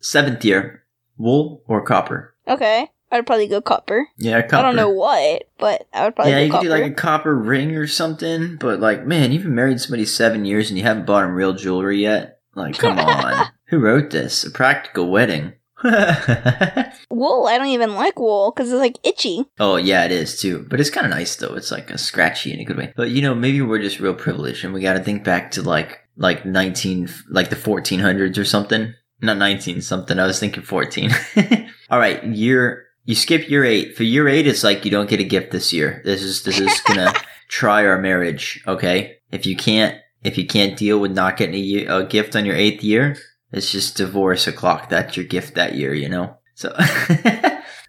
[0.00, 0.84] Seventh year,
[1.18, 2.34] wool or copper?
[2.46, 2.88] Okay.
[3.12, 4.06] I'd probably go copper.
[4.18, 4.56] Yeah, copper.
[4.56, 6.62] I don't know what, but I would probably yeah, you copper.
[6.62, 10.04] could do like a copper ring or something, but like, man, you've been married somebody
[10.04, 12.38] seven years and you haven't bought him real jewelry yet?
[12.54, 13.48] Like, come on.
[13.70, 14.44] Who wrote this?
[14.44, 15.54] A practical wedding.
[15.82, 19.44] wool, I don't even like wool because it's like itchy.
[19.58, 20.66] oh, yeah, it is too.
[20.68, 21.54] But it's kind of nice though.
[21.54, 22.92] It's like a scratchy in a good way.
[22.96, 25.62] But you know, maybe we're just real privileged and we got to think back to
[25.62, 28.94] like, like 19, like the 1400s or something.
[29.22, 30.18] Not 19 something.
[30.18, 31.10] I was thinking 14.
[31.90, 33.96] All right, year you skip year eight.
[33.96, 36.00] For year eight, it's like you don't get a gift this year.
[36.04, 37.12] This is this is gonna
[37.48, 38.62] try our marriage.
[38.66, 42.36] Okay, if you can't if you can't deal with not getting a, year, a gift
[42.36, 43.16] on your eighth year,
[43.52, 44.88] it's just divorce o'clock.
[44.88, 45.94] That's your gift that year.
[45.94, 46.36] You know.
[46.54, 46.74] So,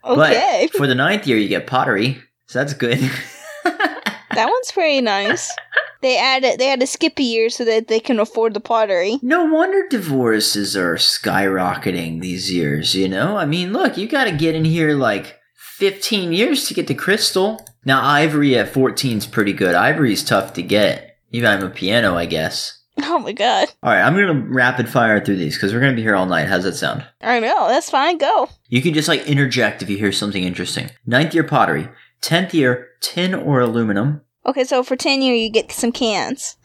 [0.04, 0.68] Okay.
[0.70, 2.22] but for the ninth year, you get pottery.
[2.48, 2.98] So that's good.
[3.64, 5.54] that one's pretty nice.
[6.02, 9.20] They added they had to skip a year so that they can afford the pottery.
[9.22, 13.38] No wonder divorces are skyrocketing these years, you know?
[13.38, 17.66] I mean, look, you gotta get in here like 15 years to get the crystal.
[17.86, 19.76] Now, ivory at 14 is pretty good.
[19.76, 21.18] Ivory's tough to get.
[21.32, 22.80] Even I'm a piano, I guess.
[23.14, 23.68] Oh my god.
[23.84, 26.48] Alright, I'm gonna rapid fire through these because we're gonna be here all night.
[26.48, 27.06] How's that sound?
[27.22, 28.50] I know, that's fine, go.
[28.70, 30.90] You can just like interject if you hear something interesting.
[31.06, 31.90] Ninth year pottery.
[32.22, 34.22] Tenth year tin or aluminum.
[34.46, 36.58] Okay, so for ten year you get some cans.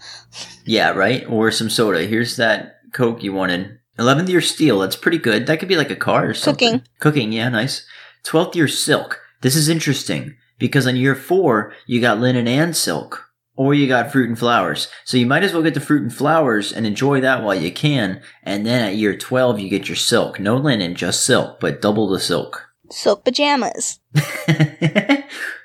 [0.64, 1.24] Yeah, right?
[1.28, 2.04] Or some soda.
[2.06, 3.78] Here's that Coke you wanted.
[3.98, 4.78] 11th year steel.
[4.80, 5.46] That's pretty good.
[5.46, 6.80] That could be like a car or something.
[6.80, 6.88] Cooking.
[7.00, 7.86] Cooking, yeah, nice.
[8.24, 9.20] 12th year silk.
[9.40, 13.25] This is interesting because on year four, you got linen and silk.
[13.56, 14.88] Or you got fruit and flowers.
[15.04, 17.72] So you might as well get the fruit and flowers and enjoy that while you
[17.72, 18.20] can.
[18.42, 20.38] And then at year 12, you get your silk.
[20.38, 22.68] No linen, just silk, but double the silk.
[22.90, 23.98] Silk pajamas.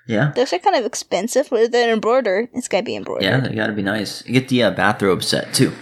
[0.08, 0.32] yeah.
[0.36, 2.50] Those are kind of expensive, but they're embroidered.
[2.54, 3.24] It's gotta be embroidered.
[3.24, 4.26] Yeah, they gotta be nice.
[4.26, 5.74] You get the uh, bathrobe set too.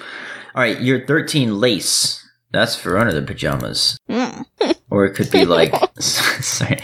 [0.55, 2.26] All right, year 13 lace.
[2.51, 3.97] That's for under the pajamas.
[4.10, 4.45] Mm.
[4.91, 6.80] Or it could be like, sorry.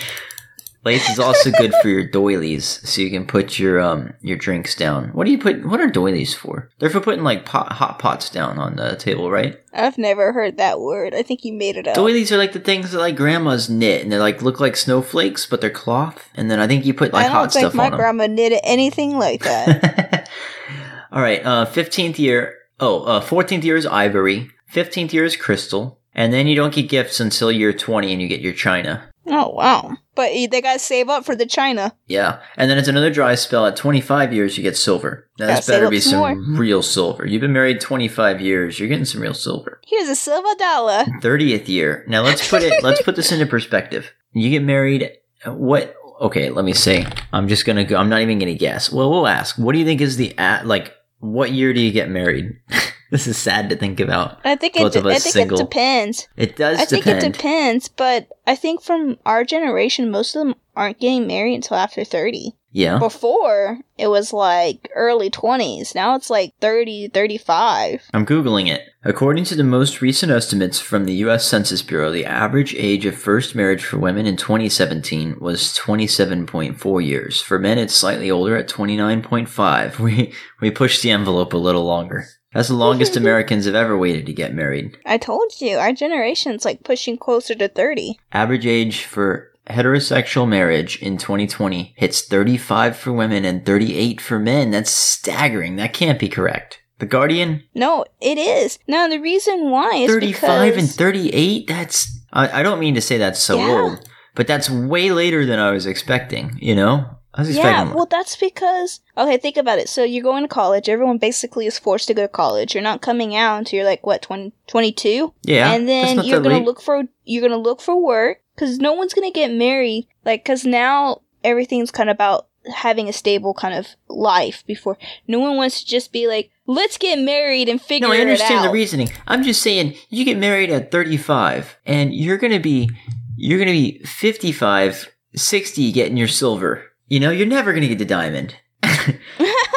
[0.85, 4.75] Lace is also good for your doilies, so you can put your um your drinks
[4.75, 5.09] down.
[5.09, 5.65] What do you put?
[5.65, 6.69] What are doilies for?
[6.77, 9.59] They're for putting like pot, hot pots down on the table, right?
[9.73, 11.15] I've never heard that word.
[11.15, 11.95] I think you made it up.
[11.95, 15.47] Doilies are like the things that like grandmas knit, and they like look like snowflakes,
[15.47, 16.29] but they're cloth.
[16.35, 17.79] And then I think you put like hot stuff on them.
[17.79, 20.29] I don't think my grandma knitted anything like that.
[21.11, 22.57] All right, uh, 15th year.
[22.79, 24.51] Oh, uh, 14th year is ivory.
[24.71, 25.99] 15th year is crystal.
[26.13, 29.09] And then you don't get gifts until year 20 and you get your china.
[29.27, 29.97] Oh wow!
[30.15, 31.93] But they gotta save up for the china.
[32.07, 32.39] Yeah.
[32.55, 33.65] And then it's another dry spell.
[33.65, 35.29] At 25 years, you get silver.
[35.37, 37.25] Now, this better be some some real silver.
[37.25, 38.79] You've been married 25 years.
[38.79, 39.81] You're getting some real silver.
[39.85, 41.03] Here's a silver dollar.
[41.21, 42.05] 30th year.
[42.07, 44.11] Now, let's put it, let's put this into perspective.
[44.31, 45.11] You get married,
[45.45, 47.05] what, okay, let me say.
[47.33, 48.91] I'm just gonna go, I'm not even gonna guess.
[48.91, 49.57] Well, we'll ask.
[49.57, 52.57] What do you think is the, at, like, what year do you get married?
[53.11, 54.39] this is sad to think about.
[54.45, 54.79] I think it.
[54.79, 55.59] Both of I us think single.
[55.59, 56.27] it depends.
[56.37, 60.55] It does I think it depends, but I think from our generation, most of them
[60.75, 62.55] aren't getting married until after thirty.
[62.71, 62.99] yeah.
[62.99, 65.95] Before it was like early twenties.
[65.95, 68.01] Now it's like 30, 35.
[68.13, 68.81] I'm Googling it.
[69.03, 71.45] According to the most recent estimates from the U.S.
[71.45, 77.39] Census Bureau, the average age of first marriage for women in 2017 was 27.4 years.
[77.41, 79.99] For men, it's slightly older at 29.5.
[80.05, 82.25] We, we pushed the envelope a little longer.
[82.55, 84.97] That's the longest Americans have ever waited to get married.
[85.05, 88.17] I told you, our generation's like pushing closer to thirty.
[88.31, 94.71] Average age for heterosexual marriage in 2020 hits 35 for women and 38 for men.
[94.71, 95.75] That's staggering.
[95.75, 96.81] That can't be correct.
[96.99, 98.79] The Guardian, No, it is.
[98.87, 103.17] Now the reason why is 35 and 38 that's I, I don't mean to say
[103.17, 103.81] that's so Yeah.
[103.81, 107.05] old but that's way later than i was expecting you know
[107.43, 109.37] yeah, well, that's because okay.
[109.37, 109.89] Think about it.
[109.89, 110.89] So you're going to college.
[110.89, 112.73] Everyone basically is forced to go to college.
[112.73, 115.33] You're not coming out until you're like what 20, 22?
[115.43, 116.65] yeah and then you're gonna late.
[116.65, 120.07] look for you're gonna look for work because no one's gonna get married.
[120.23, 124.97] Like, because now everything's kind of about having a stable kind of life before.
[125.27, 128.11] No one wants to just be like, let's get married and figure out.
[128.11, 132.37] no i understand the reasoning i'm just saying you get married at 35 and you're
[132.37, 132.89] gonna be
[133.37, 138.05] you're gonna be 55 60 getting your silver you know you're never gonna get the
[138.05, 138.55] diamond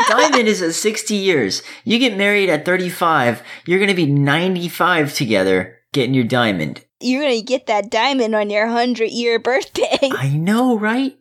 [0.08, 5.78] diamond is at 60 years you get married at 35 you're gonna be 95 together
[5.92, 9.98] getting your diamond You're gonna get that diamond on your hundred year birthday.
[10.02, 11.16] I know, right?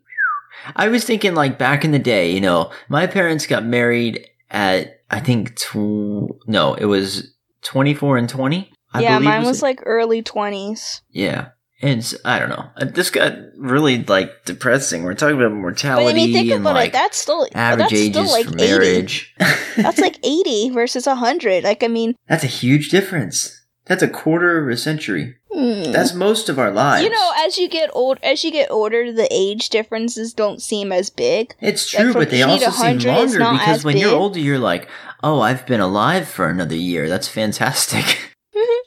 [0.75, 5.01] I was thinking like back in the day, you know, my parents got married at
[5.09, 8.71] I think tw- no, it was 24 and 20.
[8.93, 9.63] I yeah, mine was it.
[9.63, 11.01] like early twenties.
[11.11, 11.49] yeah.
[11.81, 12.65] And I don't know.
[12.75, 15.03] Uh, This got really like depressing.
[15.03, 16.93] We're talking about mortality But I mean, think and about like it.
[16.93, 18.65] That's still average that's ages still like for 80.
[18.65, 19.35] marriage.
[19.77, 21.63] That's like eighty versus hundred.
[21.63, 23.63] Like, I mean, That's a huge difference.
[23.85, 25.35] That's a quarter of a century.
[25.51, 25.91] hmm.
[25.91, 27.03] That's most of our lives.
[27.03, 30.91] you know, as you get old, as you get older, the age differences don't seem
[30.91, 31.53] as big.
[31.61, 34.89] It's true, from but they also seem longer because when you're older, you're like,
[35.23, 37.07] oh, I've been alive for another year.
[37.07, 38.33] That's fantastic.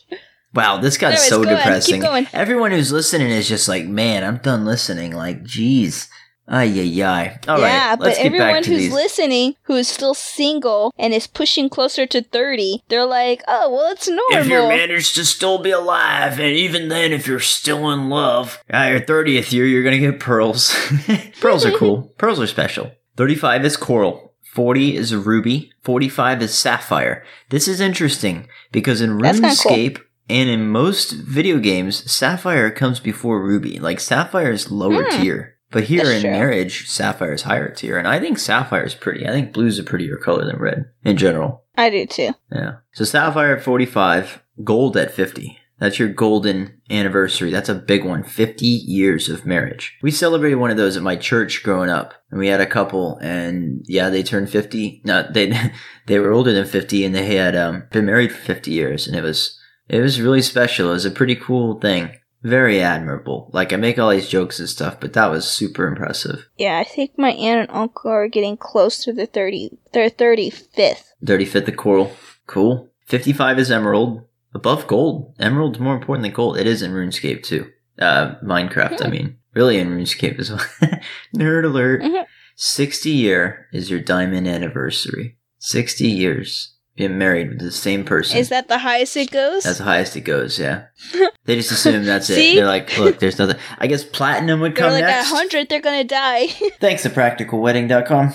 [0.61, 2.29] wow, this got so go ahead, keep depressing.
[2.33, 5.13] Everyone who's listening is just like, man, I'm done listening.
[5.13, 6.09] Like, geez.
[6.53, 7.39] Ay, ay, ay.
[7.47, 8.93] All right, yeah, let's but get back everyone who's these.
[8.93, 13.93] listening who is still single and is pushing closer to 30, they're like, oh, well,
[13.93, 14.25] it's normal.
[14.37, 18.61] if you manage to still be alive, and even then, if you're still in love,
[18.69, 20.75] at your 30th year, you're going to get pearls.
[21.41, 22.13] pearls are cool.
[22.19, 22.91] Pearls are special.
[23.17, 24.35] 35 is coral.
[24.43, 25.73] 40 is ruby.
[25.85, 27.25] 45 is sapphire.
[27.51, 29.55] This is interesting because in kinda
[29.95, 30.05] cool.
[30.31, 33.79] And in most video games, sapphire comes before ruby.
[33.81, 35.21] Like sapphire is lower Hmm.
[35.23, 35.57] tier.
[35.73, 36.31] But here That's in true.
[36.31, 37.97] marriage, sapphire is higher tier.
[37.99, 39.27] And I think sapphire is pretty.
[39.27, 41.65] I think blue's a prettier color than red in general.
[41.77, 42.31] I do too.
[42.53, 42.73] Yeah.
[42.93, 45.59] So Sapphire at 45, gold at 50.
[45.79, 47.51] That's your golden anniversary.
[47.51, 48.23] That's a big one.
[48.23, 49.97] 50 years of marriage.
[50.03, 52.15] We celebrated one of those at my church growing up.
[52.31, 55.03] And we had a couple and yeah, they turned 50.
[55.05, 55.53] No, they,
[56.07, 59.17] they were older than 50 and they had, um, been married for 50 years and
[59.17, 59.59] it was,
[59.91, 60.89] it was really special.
[60.91, 62.11] It was a pretty cool thing.
[62.43, 63.51] Very admirable.
[63.53, 66.49] Like I make all these jokes and stuff, but that was super impressive.
[66.57, 71.05] Yeah, I think my aunt and uncle are getting close to the 30, their 35th.
[71.25, 72.13] 35th the coral.
[72.47, 72.89] Cool.
[73.07, 74.25] 55 is emerald.
[74.55, 75.35] Above gold.
[75.39, 76.57] Emerald's more important than gold.
[76.59, 77.71] It is in RuneScape too.
[78.01, 79.11] Uh, Minecraft, I Hmm.
[79.11, 79.37] mean.
[79.55, 80.65] Really in RuneScape as well.
[81.37, 82.03] Nerd alert.
[82.03, 82.25] Mhm.
[82.57, 85.37] 60 year is your diamond anniversary.
[85.59, 86.75] 60 years.
[87.01, 88.37] Being married with the same person.
[88.37, 89.63] Is that the highest it goes?
[89.63, 90.89] That's the highest it goes, yeah.
[91.47, 92.57] they just assume that's it.
[92.57, 93.57] They're like, look, there's nothing.
[93.79, 95.29] I guess platinum would they're come like next.
[95.29, 96.49] at 100, they're gonna die.
[96.79, 98.35] Thanks to practicalwedding.com.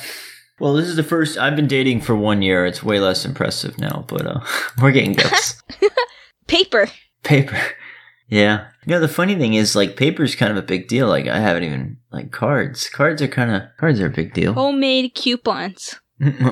[0.60, 2.66] Well, this is the first I've been dating for one year.
[2.66, 4.40] It's way less impressive now, but uh,
[4.82, 5.62] we're getting gifts.
[6.48, 6.88] Paper.
[7.22, 7.62] paper.
[8.30, 8.66] Yeah.
[8.88, 11.08] You know, the funny thing is, like, paper's kind of a big deal.
[11.08, 12.90] Like, I haven't even, like, cards.
[12.90, 14.54] Cards are kind of, cards are a big deal.
[14.54, 16.00] Homemade coupons.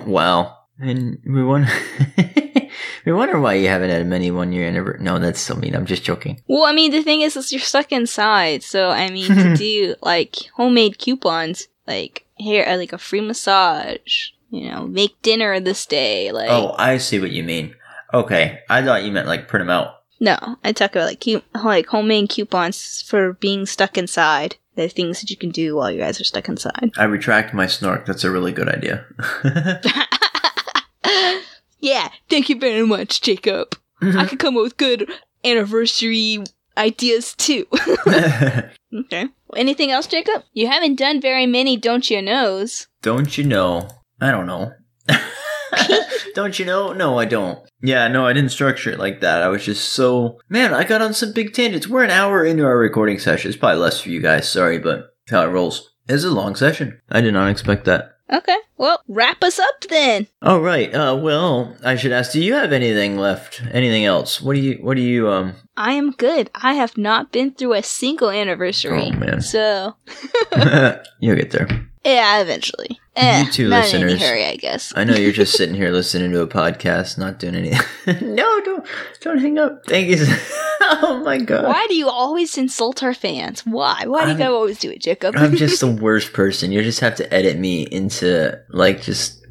[0.05, 0.57] wow.
[0.79, 1.71] And we wonder,
[3.05, 5.03] we wonder why you haven't had many one year anniversary.
[5.03, 5.75] No, that's so mean.
[5.75, 6.41] I'm just joking.
[6.47, 8.63] Well, I mean, the thing is, is you're stuck inside.
[8.63, 14.29] So, I mean, to do like homemade coupons, like here, uh, like a free massage,
[14.49, 16.31] you know, make dinner this day.
[16.31, 17.75] Like, Oh, I see what you mean.
[18.13, 18.59] Okay.
[18.69, 20.01] I thought you meant, like, print them out.
[20.19, 24.55] no, I talk about like cu- like homemade coupons for being stuck inside.
[24.75, 26.91] The things that you can do while you guys are stuck inside.
[26.97, 28.07] I retract my snark.
[28.07, 29.05] That's a really good idea.
[31.79, 33.77] yeah, thank you very much, Jacob.
[34.01, 35.09] I could come up with good
[35.43, 36.39] anniversary
[36.77, 37.65] ideas too.
[38.07, 39.27] okay.
[39.55, 40.43] Anything else, Jacob?
[40.53, 42.87] You haven't done very many, don't you knows?
[43.01, 43.87] Don't you know?
[44.19, 44.71] I don't know.
[46.33, 46.93] don't you know?
[46.93, 47.59] No, I don't.
[47.81, 49.43] Yeah, no, I didn't structure it like that.
[49.43, 50.73] I was just so man.
[50.73, 51.87] I got on some big tangents.
[51.87, 53.49] We're an hour into our recording session.
[53.49, 54.49] It's probably less for you guys.
[54.49, 55.91] Sorry, but how it rolls.
[56.07, 56.99] It's a long session.
[57.09, 58.17] I did not expect that.
[58.31, 58.57] Okay.
[58.77, 60.27] Well, wrap us up then.
[60.41, 60.93] All right.
[60.93, 62.31] Uh, well, I should ask.
[62.31, 63.61] Do you have anything left?
[63.71, 64.41] Anything else?
[64.41, 64.79] What do you?
[64.81, 65.29] What do you?
[65.29, 65.55] Um.
[65.77, 66.49] I am good.
[66.55, 69.11] I have not been through a single anniversary.
[69.13, 69.41] Oh, man.
[69.41, 69.95] So,
[71.19, 71.67] You'll get there.
[72.05, 72.99] yeah, eventually.
[73.15, 74.13] Eh, You two not listeners.
[74.13, 74.91] in any hurry, I guess.
[74.95, 78.35] I know you're just sitting here listening to a podcast, not doing anything.
[78.35, 78.85] no, don't,
[79.21, 79.81] don't hang up.
[79.87, 80.17] Thank you.
[80.81, 81.65] oh my god.
[81.65, 83.65] Why do you always insult our fans?
[83.65, 84.03] Why?
[84.07, 85.35] Why do you I'm- gotta always do it, Jacob?
[85.37, 86.71] I'm just the worst person.
[86.71, 89.45] You just have to edit me into like just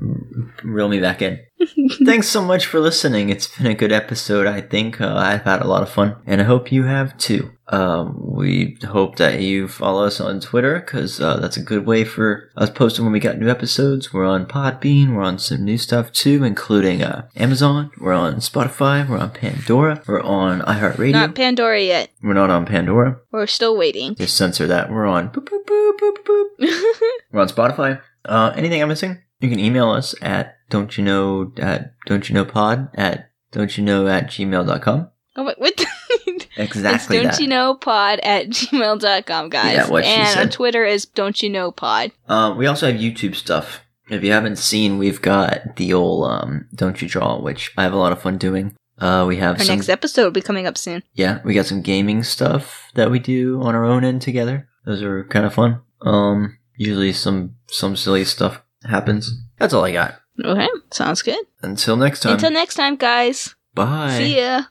[0.63, 1.41] reel me back in.
[2.05, 3.31] Thanks so much for listening.
[3.31, 4.47] It's been a good episode.
[4.47, 7.53] I think uh, I've had a lot of fun, and I hope you have too.
[7.69, 12.05] Um, we hope that you follow us on Twitter because uh, that's a good way
[12.05, 14.13] for us posting when we got new episodes.
[14.13, 15.15] We're on Podbean.
[15.15, 17.91] We're on some new stuff too, including uh, Amazon.
[17.99, 19.09] We're on Spotify.
[19.09, 20.03] We're on Pandora.
[20.07, 21.13] We're on iHeartRadio.
[21.13, 22.11] Not Pandora yet.
[22.23, 23.21] we're not on Pandora.
[23.31, 24.17] We're still waiting.
[24.17, 24.91] Just censor that.
[24.91, 25.29] We're on.
[25.33, 26.47] Boop, boop, boop, boop, boop.
[27.33, 28.03] We're on Spotify.
[28.25, 29.19] Uh, anything I'm missing?
[29.41, 33.77] You can email us at don't you know at don't you know pod at don't
[33.77, 35.11] you know at gmail.com.
[35.37, 35.85] oh, wait, what?
[36.57, 37.41] Exactly don't that.
[37.41, 39.75] you know pod at gmail.com, guys.
[39.75, 42.13] Yeah, what she and on Twitter is don't you know pod.
[42.29, 43.81] Um, we also have YouTube stuff.
[44.11, 47.95] If you haven't seen, we've got the old um, don't you draw, which I have
[47.95, 48.77] a lot of fun doing.
[48.99, 51.03] Uh, we have Our some next episode will be coming up soon.
[51.15, 54.69] yeah, we got some gaming stuff that we do on our own end together.
[54.85, 55.81] Those are kind of fun.
[56.03, 59.33] Um, usually some some silly stuff happens.
[59.59, 60.15] That's all I got.
[60.45, 61.45] Okay, sounds good.
[61.63, 62.35] Until next time.
[62.35, 63.55] Until next time, guys.
[63.75, 64.19] Bye.
[64.19, 64.65] See ya.